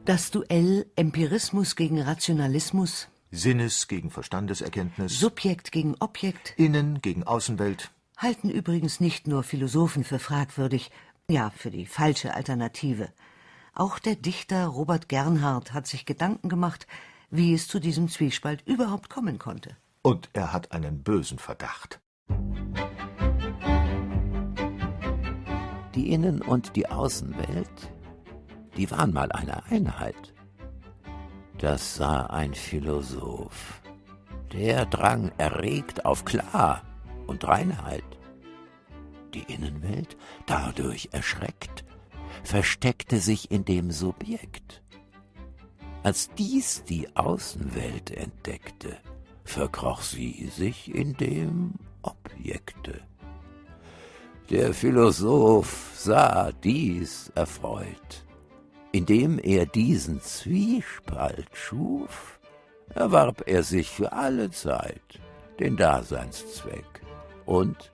Das 0.05 0.31
Duell 0.31 0.87
Empirismus 0.97 1.77
gegen 1.77 2.01
Rationalismus, 2.01 3.09
Sinnes 3.31 3.89
gegen 3.89 4.11
Verstandeserkenntnis, 4.11 5.19
Subjekt 5.19 5.73
gegen 5.73 5.97
Objekt, 5.99 6.55
Innen 6.57 7.01
gegen 7.01 7.25
Außenwelt, 7.25 7.91
halten 8.19 8.51
übrigens 8.51 9.01
nicht 9.01 9.27
nur 9.27 9.43
Philosophen 9.43 10.05
für 10.05 10.19
fragwürdig, 10.19 10.91
ja, 11.29 11.51
für 11.57 11.71
die 11.71 11.87
falsche 11.87 12.35
Alternative. 12.35 13.09
Auch 13.75 13.99
der 13.99 14.15
Dichter 14.17 14.67
Robert 14.67 15.09
Gernhardt 15.09 15.73
hat 15.73 15.87
sich 15.87 16.05
Gedanken 16.05 16.49
gemacht, 16.49 16.87
wie 17.31 17.55
es 17.55 17.67
zu 17.67 17.81
diesem 17.81 18.09
Zwiespalt 18.09 18.63
überhaupt 18.67 19.09
kommen 19.11 19.39
konnte. 19.39 19.77
und 20.03 20.29
er 20.35 20.53
hat 20.53 20.71
einen 20.73 21.03
bösen 21.03 21.39
Verdacht. 21.39 21.99
Die 25.95 26.13
Innen- 26.13 26.43
und 26.43 26.77
die 26.77 26.89
Außenwelt, 26.89 27.94
die 28.77 28.91
waren 28.91 29.13
mal 29.13 29.31
eine 29.33 29.65
Einheit. 29.67 30.35
Das 31.59 31.97
sah 31.97 32.27
ein 32.27 32.55
Philosoph. 32.55 33.83
Der 34.53 34.87
drang 34.87 35.33
erregt 35.39 36.05
auf 36.05 36.25
Klar 36.25 36.83
und 37.27 37.47
Reinheit. 37.47 38.05
Die 39.33 39.53
Innenwelt, 39.53 40.17
dadurch 40.47 41.09
erschreckt, 41.13 41.85
versteckte 42.43 43.19
sich 43.19 43.51
in 43.51 43.65
dem 43.65 43.91
Subjekt. 43.91 44.83
Als 46.03 46.31
dies 46.35 46.85
die 46.85 47.17
Außenwelt 47.17 48.11
entdeckte, 48.11 48.99
verkroch 49.45 50.03
sie 50.03 50.51
sich 50.55 50.95
in 50.95 51.15
dem 51.15 51.75
Objekte. 52.03 53.01
Der 54.51 54.75
Philosoph 54.75 55.93
sah 55.97 56.53
dies 56.53 57.33
erfreut. 57.35 58.24
Indem 58.95 59.41
er 59.41 59.67
diesen 59.67 60.21
Zwiespalt 60.21 61.49
schuf, 61.53 62.39
erwarb 62.91 63.43
er 63.47 63.65
sich 63.65 63.91
für 63.91 64.13
alle 64.13 64.53
Zeit 64.53 65.21
den 65.59 65.77
Daseinszweck 65.77 67.03
und 67.45 67.91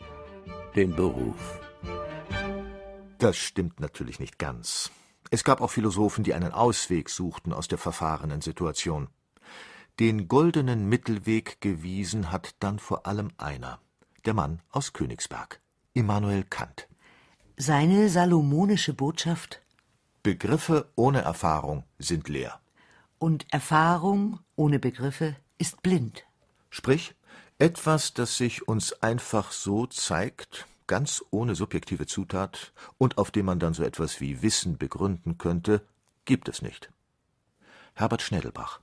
den 0.76 0.94
Beruf. 0.94 1.58
Das 3.16 3.38
stimmt 3.38 3.80
natürlich 3.80 4.20
nicht 4.20 4.38
ganz. 4.38 4.90
Es 5.30 5.42
gab 5.42 5.62
auch 5.62 5.70
Philosophen, 5.70 6.22
die 6.22 6.34
einen 6.34 6.52
Ausweg 6.52 7.08
suchten 7.08 7.54
aus 7.54 7.66
der 7.66 7.78
verfahrenen 7.78 8.42
Situation. 8.42 9.08
Den 10.00 10.28
goldenen 10.28 10.86
Mittelweg 10.86 11.62
gewiesen 11.62 12.30
hat 12.30 12.56
dann 12.58 12.78
vor 12.78 13.06
allem 13.06 13.30
einer, 13.38 13.80
der 14.26 14.34
Mann 14.34 14.60
aus 14.70 14.92
Königsberg, 14.92 15.62
Immanuel 15.94 16.44
Kant. 16.44 16.88
Seine 17.56 18.10
salomonische 18.10 18.92
Botschaft 18.92 19.62
Begriffe 20.22 20.90
ohne 20.96 21.22
Erfahrung 21.22 21.84
sind 21.98 22.28
leer. 22.28 22.60
und 23.18 23.46
Erfahrung 23.52 24.40
ohne 24.56 24.78
Begriffe 24.78 25.36
ist 25.58 25.82
blind. 25.82 26.24
Sprich, 26.70 27.14
etwas, 27.58 28.14
das 28.14 28.36
sich 28.36 28.66
uns 28.66 28.94
einfach 29.02 29.52
so 29.52 29.86
zeigt, 29.86 30.66
ganz 30.86 31.22
ohne 31.30 31.54
subjektive 31.54 32.06
Zutat, 32.06 32.72
und 32.98 33.18
auf 33.18 33.30
dem 33.30 33.46
man 33.46 33.58
dann 33.58 33.74
so 33.74 33.82
etwas 33.82 34.20
wie 34.20 34.42
Wissen 34.42 34.78
begründen 34.78 35.38
könnte, 35.38 35.86
gibt 36.24 36.48
es 36.48 36.62
nicht. 36.62 36.90
Herbert 37.94 38.22
Schnädelbach 38.22 38.80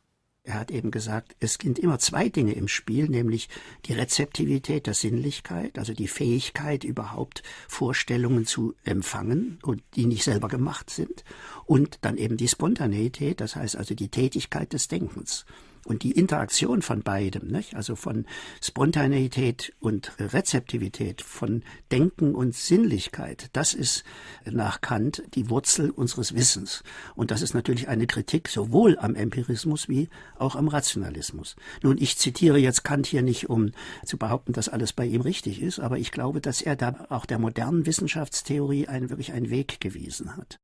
Er 0.47 0.53
hat 0.53 0.71
eben 0.71 0.91
gesagt, 0.91 1.35
es 1.41 1.55
sind 1.61 1.77
immer 1.77 1.99
zwei 1.99 2.29
Dinge 2.29 2.53
im 2.53 2.69
Spiel, 2.69 3.09
nämlich 3.09 3.49
die 3.85 3.91
Rezeptivität 3.91 4.87
der 4.87 4.93
Sinnlichkeit, 4.93 5.77
also 5.77 5.91
die 5.91 6.07
Fähigkeit, 6.07 6.85
überhaupt 6.85 7.43
Vorstellungen 7.67 8.45
zu 8.45 8.73
empfangen 8.85 9.59
und 9.61 9.83
die 9.97 10.05
nicht 10.05 10.23
selber 10.23 10.47
gemacht 10.47 10.89
sind, 10.89 11.25
und 11.65 11.99
dann 11.99 12.15
eben 12.15 12.37
die 12.37 12.47
Spontaneität, 12.47 13.41
das 13.41 13.57
heißt 13.57 13.75
also 13.75 13.93
die 13.93 14.07
Tätigkeit 14.07 14.71
des 14.71 14.87
Denkens. 14.87 15.45
Und 15.87 16.03
die 16.03 16.11
Interaktion 16.11 16.81
von 16.81 17.01
beidem, 17.01 17.47
nicht? 17.47 17.73
also 17.73 17.95
von 17.95 18.25
Spontaneität 18.61 19.73
und 19.79 20.11
Rezeptivität, 20.19 21.21
von 21.21 21.63
Denken 21.93 22.35
und 22.35 22.53
Sinnlichkeit, 22.53 23.49
das 23.53 23.73
ist 23.73 24.03
nach 24.43 24.81
Kant 24.81 25.23
die 25.33 25.49
Wurzel 25.49 25.89
unseres 25.89 26.35
Wissens. 26.35 26.83
Und 27.15 27.31
das 27.31 27.41
ist 27.41 27.53
natürlich 27.53 27.87
eine 27.87 28.05
Kritik 28.05 28.49
sowohl 28.49 28.99
am 28.99 29.15
Empirismus 29.15 29.87
wie 29.87 30.09
auch 30.37 30.57
am 30.57 30.67
Rationalismus. 30.67 31.55
Nun, 31.81 31.97
ich 31.97 32.17
zitiere 32.17 32.57
jetzt 32.57 32.83
Kant 32.83 33.05
hier 33.05 33.21
nicht, 33.21 33.49
um 33.49 33.71
zu 34.03 34.17
behaupten, 34.17 34.51
dass 34.51 34.67
alles 34.67 34.91
bei 34.91 35.05
ihm 35.05 35.21
richtig 35.21 35.61
ist, 35.61 35.79
aber 35.79 35.97
ich 35.97 36.11
glaube, 36.11 36.41
dass 36.41 36.61
er 36.61 36.75
da 36.75 37.05
auch 37.07 37.25
der 37.25 37.39
modernen 37.39 37.85
Wissenschaftstheorie 37.85 38.89
einen, 38.89 39.09
wirklich 39.09 39.31
einen 39.31 39.49
Weg 39.49 39.79
gewiesen 39.79 40.35
hat. 40.35 40.59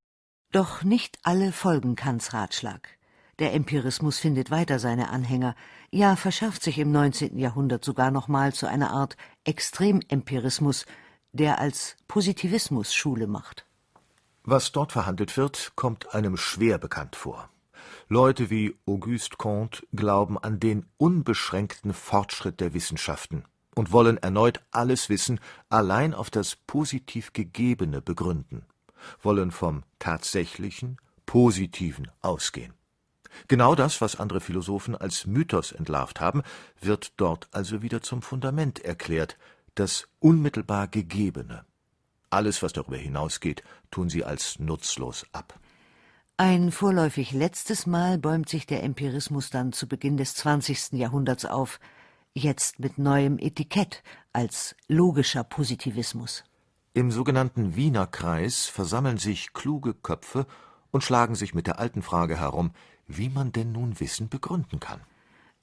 Doch 0.51 0.83
nicht 0.83 1.17
alle 1.23 1.53
folgen 1.53 1.95
Kants 1.95 2.33
Ratschlag. 2.33 2.97
Der 3.39 3.53
Empirismus 3.53 4.19
findet 4.19 4.51
weiter 4.51 4.77
seine 4.77 5.09
Anhänger, 5.09 5.55
ja 5.91 6.15
verschafft 6.15 6.61
sich 6.61 6.77
im 6.77 6.91
19. 6.91 7.37
Jahrhundert 7.39 7.83
sogar 7.83 8.11
nochmal 8.11 8.53
zu 8.53 8.67
einer 8.67 8.91
Art 8.91 9.17
Extremempirismus, 9.43 10.85
der 11.31 11.59
als 11.59 11.95
Positivismus 12.07 12.93
Schule 12.93 13.25
macht. 13.25 13.65
Was 14.43 14.71
dort 14.71 14.91
verhandelt 14.91 15.35
wird, 15.35 15.71
kommt 15.75 16.13
einem 16.13 16.37
schwer 16.37 16.77
bekannt 16.77 17.15
vor. 17.15 17.49
Leute 18.07 18.49
wie 18.51 18.75
Auguste 18.85 19.37
Comte 19.37 19.83
glauben 19.93 20.37
an 20.37 20.59
den 20.59 20.85
unbeschränkten 20.97 21.93
Fortschritt 21.93 22.59
der 22.59 22.73
Wissenschaften 22.73 23.45
und 23.73 23.91
wollen 23.91 24.17
erneut 24.17 24.61
alles 24.71 25.09
Wissen 25.09 25.39
allein 25.69 26.13
auf 26.13 26.29
das 26.29 26.55
positiv 26.55 27.33
Gegebene 27.33 28.01
begründen, 28.01 28.65
wollen 29.21 29.49
vom 29.49 29.83
Tatsächlichen, 29.97 30.97
Positiven 31.25 32.11
ausgehen. 32.21 32.73
Genau 33.47 33.75
das, 33.75 34.01
was 34.01 34.19
andere 34.19 34.41
Philosophen 34.41 34.95
als 34.95 35.25
Mythos 35.25 35.71
entlarvt 35.71 36.21
haben, 36.21 36.43
wird 36.79 37.13
dort 37.17 37.47
also 37.51 37.81
wieder 37.81 38.01
zum 38.01 38.21
Fundament 38.21 38.79
erklärt, 38.79 39.37
das 39.75 40.07
unmittelbar 40.19 40.87
Gegebene. 40.87 41.65
Alles, 42.29 42.63
was 42.63 42.73
darüber 42.73 42.97
hinausgeht, 42.97 43.63
tun 43.91 44.09
sie 44.09 44.23
als 44.23 44.59
nutzlos 44.59 45.25
ab. 45.31 45.59
Ein 46.37 46.71
vorläufig 46.71 47.31
letztes 47.31 47.85
Mal 47.85 48.17
bäumt 48.17 48.49
sich 48.49 48.65
der 48.65 48.81
Empirismus 48.81 49.51
dann 49.51 49.71
zu 49.71 49.87
Beginn 49.87 50.17
des 50.17 50.33
20. 50.33 50.93
Jahrhunderts 50.93 51.45
auf, 51.45 51.79
jetzt 52.33 52.79
mit 52.79 52.97
neuem 52.97 53.37
Etikett 53.37 54.01
als 54.31 54.75
logischer 54.87 55.43
Positivismus. 55.43 56.43
Im 56.95 57.11
sogenannten 57.11 57.75
Wiener 57.75 58.07
Kreis 58.07 58.65
versammeln 58.65 59.17
sich 59.17 59.53
kluge 59.53 59.93
Köpfe 59.93 60.47
und 60.89 61.03
schlagen 61.03 61.35
sich 61.35 61.53
mit 61.53 61.67
der 61.67 61.79
alten 61.79 62.01
Frage 62.01 62.37
herum, 62.37 62.71
wie 63.07 63.29
man 63.29 63.51
denn 63.51 63.71
nun 63.71 63.99
Wissen 63.99 64.29
begründen 64.29 64.79
kann. 64.79 65.01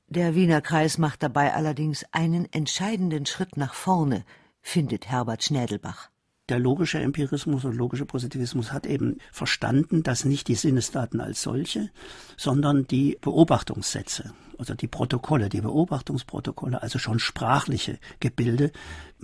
Der 0.06 0.34
Wiener 0.34 0.60
Kreis 0.60 0.98
macht 0.98 1.22
dabei 1.22 1.54
allerdings 1.54 2.04
einen 2.10 2.52
entscheidenden 2.52 3.26
Schritt 3.26 3.56
nach 3.56 3.74
vorne, 3.74 4.24
findet 4.60 5.08
Herbert 5.08 5.44
Schnädelbach. 5.44 6.10
Der 6.48 6.58
logische 6.58 6.98
Empirismus 6.98 7.64
und 7.64 7.76
logische 7.76 8.06
Positivismus 8.06 8.72
hat 8.72 8.84
eben 8.84 9.18
verstanden, 9.30 10.02
dass 10.02 10.24
nicht 10.24 10.48
die 10.48 10.56
Sinnesdaten 10.56 11.20
als 11.20 11.42
solche, 11.42 11.90
sondern 12.36 12.88
die 12.88 13.18
Beobachtungssätze, 13.20 14.32
also 14.58 14.74
die 14.74 14.88
Protokolle, 14.88 15.48
die 15.48 15.60
Beobachtungsprotokolle, 15.60 16.82
also 16.82 16.98
schon 16.98 17.20
sprachliche 17.20 18.00
Gebilde, 18.18 18.72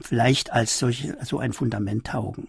vielleicht 0.01 0.53
als 0.53 0.79
solche, 0.79 1.19
so 1.25 1.41
ein 1.41 1.53
Fundament 1.53 2.07
taugen. 2.07 2.49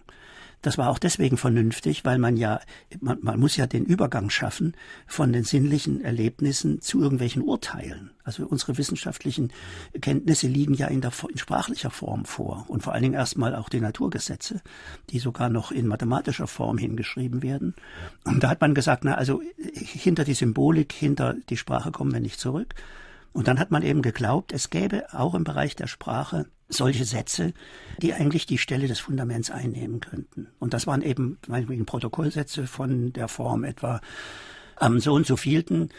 Das 0.62 0.76
war 0.76 0.90
auch 0.90 0.98
deswegen 0.98 1.36
vernünftig, 1.36 2.04
weil 2.04 2.18
man 2.18 2.36
ja, 2.36 2.60
man, 3.00 3.18
man 3.22 3.38
muss 3.38 3.56
ja 3.56 3.66
den 3.66 3.84
Übergang 3.84 4.28
schaffen 4.28 4.74
von 5.06 5.32
den 5.32 5.44
sinnlichen 5.44 6.02
Erlebnissen 6.02 6.80
zu 6.80 7.00
irgendwelchen 7.00 7.42
Urteilen. 7.42 8.10
Also 8.24 8.44
unsere 8.46 8.76
wissenschaftlichen 8.76 9.52
Kenntnisse 10.00 10.48
liegen 10.48 10.74
ja 10.74 10.88
in, 10.88 11.00
der, 11.00 11.12
in 11.30 11.38
sprachlicher 11.38 11.90
Form 11.90 12.24
vor 12.24 12.64
und 12.68 12.82
vor 12.82 12.92
allen 12.92 13.04
Dingen 13.04 13.14
erstmal 13.14 13.54
auch 13.54 13.68
die 13.68 13.80
Naturgesetze, 13.80 14.60
die 15.10 15.20
sogar 15.20 15.48
noch 15.48 15.70
in 15.70 15.86
mathematischer 15.86 16.48
Form 16.48 16.76
hingeschrieben 16.76 17.42
werden. 17.42 17.74
Und 18.24 18.42
da 18.42 18.50
hat 18.50 18.60
man 18.60 18.74
gesagt, 18.74 19.04
na 19.04 19.14
also 19.14 19.40
hinter 19.56 20.24
die 20.24 20.34
Symbolik, 20.34 20.92
hinter 20.92 21.36
die 21.48 21.56
Sprache 21.56 21.92
kommen 21.92 22.12
wir 22.12 22.20
nicht 22.20 22.40
zurück. 22.40 22.74
Und 23.38 23.46
dann 23.46 23.60
hat 23.60 23.70
man 23.70 23.84
eben 23.84 24.02
geglaubt, 24.02 24.52
es 24.52 24.68
gäbe 24.68 25.14
auch 25.14 25.32
im 25.36 25.44
Bereich 25.44 25.76
der 25.76 25.86
Sprache 25.86 26.46
solche 26.68 27.04
Sätze, 27.04 27.54
die 28.02 28.12
eigentlich 28.12 28.46
die 28.46 28.58
Stelle 28.58 28.88
des 28.88 28.98
Fundaments 28.98 29.52
einnehmen 29.52 30.00
könnten. 30.00 30.48
Und 30.58 30.74
das 30.74 30.88
waren 30.88 31.02
eben 31.02 31.38
meinetwegen 31.46 31.86
Protokollsätze 31.86 32.66
von 32.66 33.12
der 33.12 33.28
Form 33.28 33.62
etwa 33.62 34.00
am 34.74 34.98
so 34.98 35.14
und 35.14 35.24
so 35.24 35.36
vielten, 35.36 35.90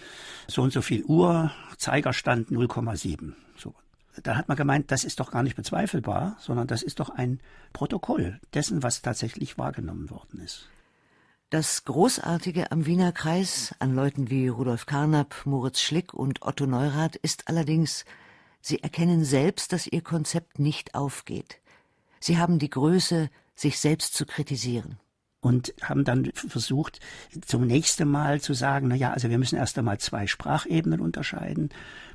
so 0.50 0.64
und 0.64 0.74
so 0.74 0.82
viel 0.82 1.06
Uhr, 1.06 1.50
Zeigerstand 1.78 2.50
0,7. 2.50 3.32
So. 3.56 3.74
Da 4.22 4.36
hat 4.36 4.50
man 4.50 4.58
gemeint, 4.58 4.92
das 4.92 5.06
ist 5.06 5.22
doch 5.22 5.32
gar 5.32 5.44
nicht 5.44 5.56
bezweifelbar, 5.56 6.36
sondern 6.42 6.68
das 6.68 6.84
ist 6.84 7.00
doch 7.00 7.10
ein 7.10 7.40
Protokoll 7.72 8.42
dessen, 8.54 8.84
was 8.84 9.02
tatsächlich 9.02 9.58
wahrgenommen 9.58 10.10
worden 10.10 10.42
ist. 10.42 10.68
Das 11.50 11.84
Großartige 11.84 12.72
am 12.72 12.86
Wiener 12.86 13.12
Kreis 13.12 13.74
an 13.80 13.96
Leuten 13.96 14.30
wie 14.30 14.50
Rudolf 14.50 14.86
Carnap, 14.86 15.48
Moritz 15.48 15.82
Schlick 15.82 16.14
und 16.14 16.44
Otto 16.44 16.68
Neurath 16.68 17.16
ist 17.16 17.48
allerdings, 17.48 18.06
sie 18.62 18.84
erkennen 18.84 19.26
selbst, 19.26 19.74
dass 19.74 19.88
ihr 19.88 20.04
Konzept 20.04 20.60
nicht 20.60 20.94
aufgeht. 20.94 21.60
Sie 22.20 22.38
haben 22.38 22.60
die 22.60 22.70
Größe, 22.70 23.32
sich 23.56 23.80
selbst 23.80 24.14
zu 24.14 24.28
kritisieren 24.28 25.00
und 25.42 25.74
haben 25.82 26.04
dann 26.04 26.32
versucht, 26.36 27.00
zum 27.44 27.66
nächsten 27.66 28.08
Mal 28.08 28.42
zu 28.42 28.54
sagen, 28.54 28.88
na 28.88 28.96
ja, 28.96 29.12
also 29.12 29.32
wir 29.32 29.40
müssen 29.40 29.56
erst 29.56 29.76
einmal 29.80 29.98
zwei 29.98 30.28
Sprachebenen 30.28 31.00
unterscheiden, 31.00 31.70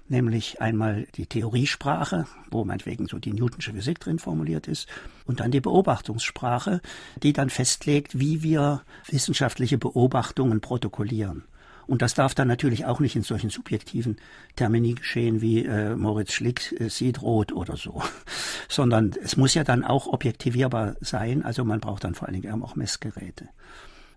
nämlich 0.09 0.61
einmal 0.61 1.07
die 1.15 1.27
Theoriesprache, 1.27 2.27
wo 2.51 2.65
meinetwegen 2.65 3.07
so 3.07 3.19
die 3.19 3.33
Newtonsche 3.33 3.73
Physik 3.73 4.01
drin 4.01 4.19
formuliert 4.19 4.69
ist, 4.69 4.89
und 5.27 5.41
dann 5.41 5.51
die 5.51 5.61
Beobachtungssprache, 5.61 6.81
die 7.23 7.33
dann 7.33 7.51
festlegt, 7.51 8.19
wie 8.19 8.43
wir 8.43 8.83
wissenschaftliche 9.09 9.79
Beobachtungen 9.79 10.61
protokollieren. 10.61 11.45
Und 11.87 12.03
das 12.03 12.15
darf 12.15 12.35
dann 12.35 12.49
natürlich 12.49 12.87
auch 12.87 13.01
nicht 13.01 13.17
in 13.17 13.23
solchen 13.23 13.51
subjektiven 13.51 14.17
Termini 14.57 14.95
geschehen 14.95 15.41
wie 15.41 15.65
äh, 15.65 15.95
Moritz 15.97 16.33
Schlick 16.33 16.75
äh, 16.81 16.89
sieht 16.89 17.21
rot 17.21 17.53
oder 17.53 17.77
so, 17.77 18.03
sondern 18.69 19.15
es 19.23 19.37
muss 19.37 19.55
ja 19.55 19.65
dann 19.65 19.85
auch 19.85 20.07
objektivierbar 20.07 20.97
sein. 21.01 21.45
Also 21.45 21.65
man 21.65 21.81
braucht 21.81 22.05
dann 22.05 22.15
vor 22.15 22.29
allen 22.29 22.41
Dingen 22.41 22.63
auch 22.63 22.75
Messgeräte. 22.75 23.49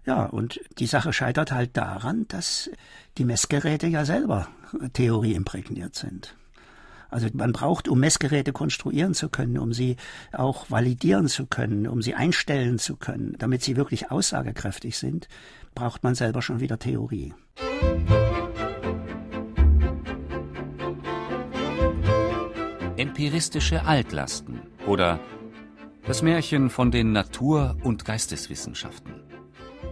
Ja, 0.07 0.23
und 0.23 0.61
die 0.79 0.85
Sache 0.85 1.11
scheitert 1.11 1.51
halt 1.51 1.75
daran, 1.75 2.25
dass 2.29 2.69
die 3.17 3.25
Messgeräte 3.25 3.87
ja 3.87 4.05
selber 4.05 4.47
Theorie 4.93 5.33
imprägniert 5.33 5.95
sind. 5.95 6.37
Also 7.09 7.27
man 7.33 7.51
braucht, 7.51 7.89
um 7.89 7.99
Messgeräte 7.99 8.53
konstruieren 8.53 9.13
zu 9.13 9.27
können, 9.27 9.57
um 9.57 9.73
sie 9.73 9.97
auch 10.31 10.71
validieren 10.71 11.27
zu 11.27 11.45
können, 11.45 11.87
um 11.87 12.01
sie 12.01 12.15
einstellen 12.15 12.79
zu 12.79 12.95
können, 12.95 13.35
damit 13.37 13.63
sie 13.63 13.75
wirklich 13.75 14.09
aussagekräftig 14.09 14.97
sind, 14.97 15.27
braucht 15.75 16.03
man 16.03 16.15
selber 16.15 16.41
schon 16.41 16.61
wieder 16.61 16.79
Theorie. 16.79 17.33
Empiristische 22.95 23.83
Altlasten 23.83 24.61
oder 24.85 25.19
das 26.05 26.21
Märchen 26.21 26.69
von 26.69 26.91
den 26.91 27.11
Natur- 27.11 27.75
und 27.83 28.05
Geisteswissenschaften. 28.05 29.16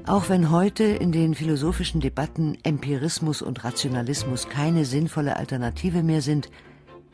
Auch 0.07 0.29
wenn 0.29 0.51
heute 0.51 0.83
in 0.83 1.11
den 1.11 1.33
philosophischen 1.33 1.99
Debatten 1.99 2.59
Empirismus 2.61 3.41
und 3.41 3.63
Rationalismus 3.63 4.47
keine 4.49 4.85
sinnvolle 4.85 5.35
Alternative 5.35 6.03
mehr 6.03 6.21
sind, 6.21 6.51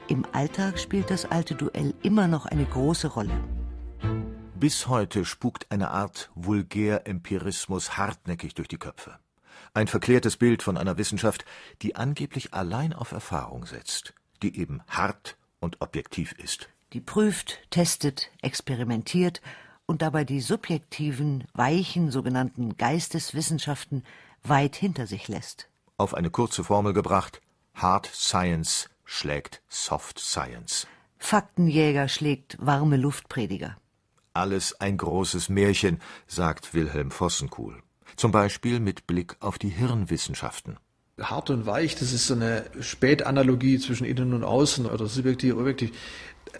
im 0.09 0.25
Alltag 0.33 0.77
spielt 0.77 1.09
das 1.09 1.23
alte 1.23 1.55
Duell 1.55 1.93
immer 2.03 2.27
noch 2.27 2.45
eine 2.45 2.65
große 2.65 3.07
Rolle. 3.07 3.41
Bis 4.59 4.87
heute 4.87 5.23
spukt 5.23 5.71
eine 5.71 5.91
Art 5.91 6.31
Vulgärempirismus 6.35 7.97
hartnäckig 7.97 8.55
durch 8.55 8.67
die 8.67 8.77
Köpfe. 8.77 9.19
Ein 9.73 9.87
verklärtes 9.87 10.35
Bild 10.35 10.61
von 10.61 10.75
einer 10.75 10.97
Wissenschaft, 10.97 11.45
die 11.81 11.95
angeblich 11.95 12.53
allein 12.53 12.91
auf 12.91 13.13
Erfahrung 13.13 13.65
setzt, 13.65 14.13
die 14.43 14.59
eben 14.59 14.81
hart 14.89 15.37
und 15.61 15.79
objektiv 15.79 16.33
ist. 16.33 16.67
Die 16.91 16.99
prüft, 16.99 17.59
testet, 17.69 18.31
experimentiert 18.41 19.41
und 19.85 20.01
dabei 20.01 20.23
die 20.23 20.41
subjektiven, 20.41 21.45
weichen 21.53 22.11
sogenannten 22.11 22.77
Geisteswissenschaften 22.77 24.03
weit 24.43 24.75
hinter 24.75 25.07
sich 25.07 25.27
lässt. 25.27 25.69
Auf 25.97 26.13
eine 26.13 26.29
kurze 26.29 26.63
Formel 26.63 26.93
gebracht, 26.93 27.41
Hard 27.73 28.07
Science 28.07 28.89
schlägt 29.05 29.61
Soft 29.67 30.19
Science. 30.19 30.87
Faktenjäger 31.17 32.07
schlägt 32.07 32.57
warme 32.59 32.97
Luftprediger. 32.97 33.77
Alles 34.33 34.79
ein 34.79 34.97
großes 34.97 35.49
Märchen, 35.49 36.01
sagt 36.25 36.73
Wilhelm 36.73 37.11
Vossenkuhl. 37.11 37.83
Zum 38.15 38.31
Beispiel 38.31 38.79
mit 38.79 39.07
Blick 39.07 39.35
auf 39.39 39.59
die 39.59 39.69
Hirnwissenschaften. 39.69 40.77
Hart 41.21 41.49
und 41.49 41.65
weich, 41.65 41.95
das 41.95 42.13
ist 42.13 42.27
so 42.27 42.33
eine 42.33 42.65
Spätanalogie 42.79 43.79
zwischen 43.79 44.05
innen 44.05 44.33
und 44.33 44.43
außen 44.43 44.85
oder 44.85 45.07
subjektiv, 45.07 45.55
objektiv. 45.55 45.91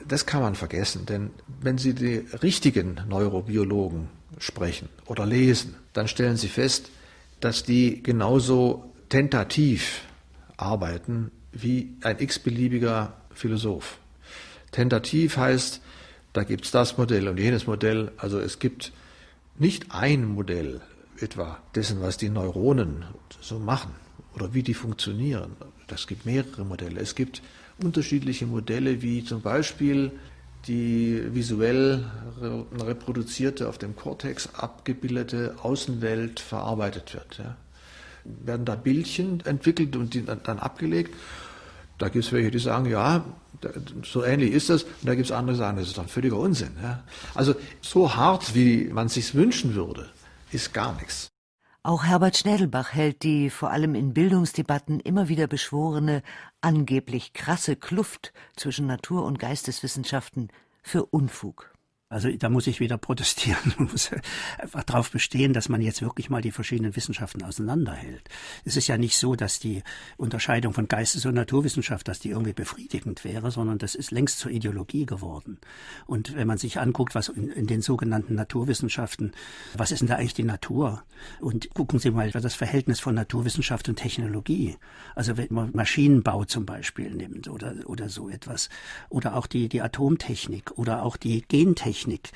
Das 0.08 0.26
kann 0.26 0.41
man 0.41 0.56
vergessen, 0.56 1.06
denn 1.06 1.32
wenn 1.62 1.78
Sie 1.78 1.93
die 1.93 2.26
richtigen 2.41 3.00
Neurobiologen 3.08 4.10
sprechen 4.38 4.89
oder 5.06 5.26
lesen, 5.26 5.76
dann 5.93 6.08
stellen 6.08 6.38
Sie 6.38 6.47
fest, 6.47 6.89
dass 7.39 7.63
die 7.63 8.02
genauso 8.02 8.93
tentativ 9.10 10.02
arbeiten 10.58 11.32
wie 11.52 11.95
ein 12.02 12.19
x-beliebiger 12.19 13.13
Philosoph. 13.34 13.97
Tentativ 14.71 15.38
heißt, 15.38 15.82
da 16.34 16.43
gibt 16.43 16.65
es 16.65 16.71
das 16.71 16.97
Modell 16.97 17.28
und 17.28 17.38
jenes 17.38 17.67
Modell. 17.67 18.12
Also 18.17 18.39
es 18.39 18.60
gibt 18.60 18.93
nicht 19.58 19.88
ein 19.89 20.26
Modell 20.26 20.82
etwa 21.19 21.60
dessen, 21.76 22.02
was 22.02 22.17
die 22.17 22.30
Neuronen 22.30 23.06
so 23.41 23.60
machen 23.60 23.93
oder 24.36 24.54
wie 24.54 24.63
die 24.63 24.74
funktionieren. 24.74 25.52
Das 25.88 26.08
gibt 26.08 26.26
mehrere 26.26 26.63
Modelle. 26.63 27.00
Es 27.00 27.15
gibt 27.15 27.41
unterschiedliche 27.84 28.46
Modelle, 28.46 29.02
wie 29.02 29.24
zum 29.24 29.41
Beispiel 29.41 30.12
die 30.67 31.22
visuell 31.34 32.06
reproduzierte, 32.80 33.67
auf 33.67 33.78
dem 33.78 33.96
Cortex 33.96 34.50
abgebildete 34.54 35.56
Außenwelt 35.63 36.39
verarbeitet 36.39 37.13
wird. 37.13 37.39
Ja. 37.39 37.58
Werden 38.24 38.65
da 38.65 38.76
Bildchen 38.76 39.41
entwickelt 39.46 39.96
und 39.96 40.13
die 40.13 40.24
dann 40.24 40.60
abgelegt. 40.60 41.15
Da 41.98 42.10
gibt 42.10 42.26
es 42.26 42.32
welche, 42.32 42.52
die 42.52 42.60
sagen, 42.60 42.86
ja, 42.86 43.26
so 44.04 44.24
ähnlich 44.24 44.52
ist 44.54 44.70
das. 44.70 44.84
Und 44.84 45.06
da 45.06 45.15
gibt 45.15 45.26
es 45.26 45.32
andere, 45.32 45.56
die 45.56 45.60
sagen, 45.60 45.78
das 45.78 45.88
ist 45.88 45.98
doch 45.98 46.08
völliger 46.08 46.38
Unsinn. 46.38 46.72
Ja. 46.82 47.04
Also 47.34 47.56
so 47.82 48.15
hart, 48.15 48.54
wie 48.54 48.86
man 48.86 49.10
sich 49.10 49.34
wünschen 49.34 49.76
würde, 49.76 50.10
ist 50.52 50.74
gar 50.74 50.96
nichts. 50.96 51.31
Auch 51.84 52.04
Herbert 52.04 52.38
Schnädelbach 52.38 52.94
hält 52.94 53.24
die 53.24 53.50
vor 53.50 53.72
allem 53.72 53.96
in 53.96 54.13
Bildungsdebatten 54.13 55.00
immer 55.00 55.30
wieder 55.30 55.48
beschworene, 55.48 56.22
angeblich 56.62 57.34
krasse 57.34 57.76
Kluft 57.76 58.34
zwischen 58.56 58.86
Natur- 58.86 59.26
und 59.26 59.39
Geisteswissenschaften 59.39 60.52
für 60.84 61.06
Unfug. 61.06 61.74
Also 62.12 62.30
da 62.30 62.50
muss 62.50 62.67
ich 62.67 62.82
wieder 62.82 62.97
protestieren 62.97 63.74
und 63.78 63.93
muss 63.93 64.12
einfach 64.58 64.84
darauf 64.84 65.12
bestehen, 65.12 65.54
dass 65.54 65.69
man 65.69 65.82
jetzt 65.82 66.02
wirklich 66.02 66.30
mal 66.30 66.41
die 66.41 66.52
verschiedenen 66.52 66.97
Wissenschaften 66.97 67.41
auseinanderhält. 67.41 68.28
Es 68.65 68.76
ist 68.76 68.88
ja 68.88 68.97
nicht 68.97 69.17
so, 69.17 69.36
dass 69.38 69.60
die 69.60 69.82
Unterscheidung 70.17 70.74
von 70.74 70.89
Geistes- 70.89 71.26
und 71.26 71.36
Naturwissenschaft, 71.36 72.10
dass 72.10 72.19
die 72.19 72.32
irgendwie 72.32 72.52
befriedigend 72.52 73.24
wäre, 73.24 73.50
sondern 73.50 73.78
das 73.78 73.95
ist 73.95 74.12
längst 74.12 74.39
zur 74.39 74.52
Ideologie 74.52 75.06
geworden. 75.06 75.58
Und 76.06 76.36
wenn 76.36 76.47
man 76.47 76.58
sich 76.58 76.82
anguckt, 76.82 77.15
was 77.15 77.30
in, 77.30 77.50
in 77.50 77.65
den 77.65 77.82
sogenannten 77.82 78.36
Naturwissenschaften, 78.36 79.32
was 79.78 79.91
ist 79.91 80.00
denn 80.00 80.10
da 80.10 80.15
eigentlich 80.15 80.34
die 80.34 80.43
Natur? 80.43 81.04
Und 81.39 81.74
gucken 81.74 82.00
Sie 82.00 82.12
mal 82.12 82.30
das 82.30 82.56
Verhältnis 82.56 83.00
von 83.00 83.15
Naturwissenschaft 83.15 83.88
und 83.88 83.95
Technologie. 83.95 84.76
Also 85.15 85.38
wenn 85.38 85.47
man 85.50 85.71
Maschinenbau 85.74 86.43
zum 86.43 86.65
Beispiel 86.65 87.12
nimmt 87.12 87.47
oder, 87.47 87.74
oder 87.86 88.10
so 88.10 88.28
etwas. 88.28 88.67
Oder 89.08 89.38
auch 89.38 89.47
die, 89.47 89.69
die 89.69 89.82
Atomtechnik 89.82 90.78
oder 90.78 91.04
auch 91.04 91.15
die 91.15 91.43
Gentechnik 91.47 92.01
Technik. 92.02 92.32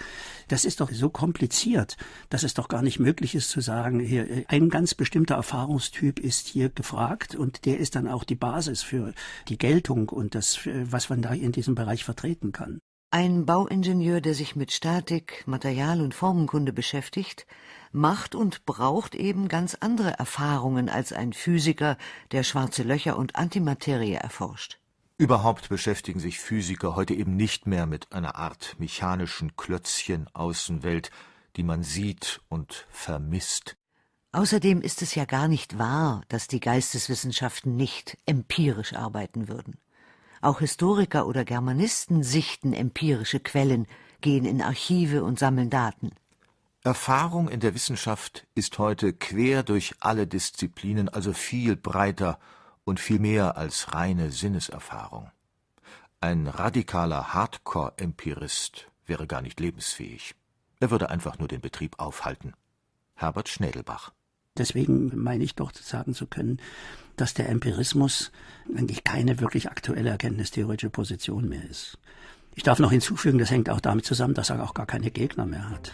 Das 0.47 0.63
ist 0.65 0.79
doch 0.79 0.91
so 0.91 1.09
kompliziert, 1.09 1.97
dass 2.29 2.43
es 2.43 2.53
doch 2.53 2.67
gar 2.67 2.81
nicht 2.81 2.99
möglich 2.99 3.33
ist 3.35 3.49
zu 3.49 3.61
sagen, 3.61 3.99
hier 3.99 4.45
ein 4.47 4.69
ganz 4.69 4.93
bestimmter 4.93 5.35
Erfahrungstyp 5.35 6.19
ist 6.19 6.47
hier 6.47 6.69
gefragt 6.69 7.35
und 7.35 7.65
der 7.65 7.79
ist 7.79 7.95
dann 7.95 8.07
auch 8.07 8.23
die 8.23 8.35
Basis 8.35 8.83
für 8.83 9.13
die 9.47 9.57
Geltung 9.57 10.09
und 10.09 10.35
das, 10.35 10.59
was 10.65 11.09
man 11.09 11.21
da 11.21 11.33
in 11.33 11.51
diesem 11.51 11.75
Bereich 11.75 12.03
vertreten 12.03 12.51
kann. 12.51 12.79
Ein 13.11 13.45
Bauingenieur, 13.45 14.19
der 14.19 14.33
sich 14.33 14.55
mit 14.55 14.71
Statik, 14.71 15.43
Material- 15.47 16.01
und 16.01 16.13
Formenkunde 16.13 16.73
beschäftigt, 16.73 17.47
macht 17.91 18.35
und 18.35 18.65
braucht 18.65 19.15
eben 19.15 19.47
ganz 19.47 19.75
andere 19.79 20.11
Erfahrungen 20.19 20.89
als 20.89 21.13
ein 21.13 21.31
Physiker, 21.31 21.97
der 22.31 22.43
schwarze 22.43 22.83
Löcher 22.83 23.17
und 23.17 23.35
Antimaterie 23.35 24.15
erforscht. 24.15 24.79
Überhaupt 25.17 25.69
beschäftigen 25.69 26.19
sich 26.19 26.39
Physiker 26.39 26.95
heute 26.97 27.13
eben 27.13 27.37
nicht 27.37 27.67
mehr 27.67 27.85
mit 27.85 28.11
einer 28.11 28.35
Art 28.35 28.75
mechanischen 28.79 29.55
Klötzchen-Außenwelt, 29.55 31.09
die 31.55 31.63
man 31.63 31.83
sieht 31.83 32.41
und 32.49 32.85
vermisst. 32.89 33.77
Außerdem 34.33 34.81
ist 34.81 35.01
es 35.01 35.15
ja 35.15 35.23
gar 35.23 35.47
nicht 35.47 35.79
wahr, 35.79 36.23
dass 36.27 36.49
die 36.49 36.59
Geisteswissenschaften 36.59 37.77
nicht 37.77 38.17
empirisch 38.25 38.91
arbeiten 38.91 39.47
würden. 39.47 39.77
Auch 40.41 40.59
Historiker 40.59 41.27
oder 41.27 41.45
Germanisten 41.45 42.21
sichten 42.21 42.73
empirische 42.73 43.39
Quellen, 43.39 43.87
gehen 44.19 44.43
in 44.43 44.61
Archive 44.61 45.23
und 45.23 45.39
sammeln 45.39 45.69
Daten. 45.69 46.11
Erfahrung 46.83 47.47
in 47.47 47.61
der 47.61 47.73
Wissenschaft 47.73 48.45
ist 48.53 48.79
heute 48.79 49.13
quer 49.13 49.63
durch 49.63 49.95
alle 50.01 50.27
Disziplinen, 50.27 51.07
also 51.07 51.31
viel 51.31 51.77
breiter 51.77 52.37
und 52.85 52.99
viel 52.99 53.19
mehr 53.19 53.57
als 53.57 53.93
reine 53.93 54.31
Sinneserfahrung. 54.31 55.29
Ein 56.21 56.47
radikaler 56.47 57.33
Hardcore-Empirist 57.33 58.87
wäre 59.05 59.27
gar 59.27 59.41
nicht 59.41 59.59
lebensfähig. 59.59 60.35
Er 60.79 60.91
würde 60.91 61.09
einfach 61.09 61.37
nur 61.37 61.47
den 61.47 61.61
Betrieb 61.61 61.99
aufhalten. 61.99 62.53
Herbert 63.15 63.49
Schnädelbach. 63.49 64.13
Deswegen 64.57 65.11
meine 65.21 65.43
ich 65.43 65.55
doch 65.55 65.73
sagen 65.73 66.13
zu 66.13 66.27
können, 66.27 66.61
dass 67.17 67.33
der 67.33 67.49
Empirismus 67.49 68.31
eigentlich 68.75 69.03
keine 69.03 69.39
wirklich 69.39 69.69
aktuelle 69.69 70.09
erkenntnistheoretische 70.11 70.89
Position 70.89 71.49
mehr 71.49 71.63
ist. 71.69 71.97
Ich 72.55 72.63
darf 72.63 72.79
noch 72.79 72.91
hinzufügen, 72.91 73.37
das 73.37 73.51
hängt 73.51 73.69
auch 73.69 73.81
damit 73.81 74.05
zusammen, 74.05 74.33
dass 74.33 74.49
er 74.49 74.63
auch 74.63 74.73
gar 74.73 74.85
keine 74.85 75.11
Gegner 75.11 75.45
mehr 75.45 75.69
hat. 75.69 75.91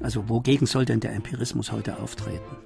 Also 0.00 0.28
wogegen 0.28 0.66
soll 0.66 0.84
denn 0.84 1.00
der 1.00 1.14
Empirismus 1.14 1.72
heute 1.72 1.98
auftreten? 1.98 2.56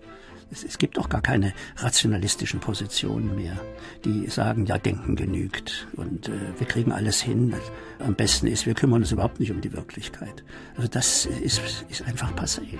Es, 0.50 0.64
es 0.64 0.78
gibt 0.78 0.98
auch 0.98 1.08
gar 1.08 1.20
keine 1.20 1.52
rationalistischen 1.76 2.60
Positionen 2.60 3.34
mehr, 3.34 3.58
die 4.04 4.28
sagen, 4.28 4.66
ja, 4.66 4.78
Denken 4.78 5.16
genügt 5.16 5.88
und 5.96 6.28
äh, 6.28 6.32
wir 6.58 6.66
kriegen 6.66 6.92
alles 6.92 7.20
hin. 7.20 7.54
Am 7.98 8.14
besten 8.14 8.46
ist, 8.46 8.66
wir 8.66 8.74
kümmern 8.74 9.02
uns 9.02 9.12
überhaupt 9.12 9.40
nicht 9.40 9.50
um 9.50 9.60
die 9.60 9.72
Wirklichkeit. 9.72 10.44
Also 10.76 10.88
das 10.88 11.26
ist, 11.26 11.84
ist 11.88 12.02
einfach 12.02 12.32
passé. 12.34 12.78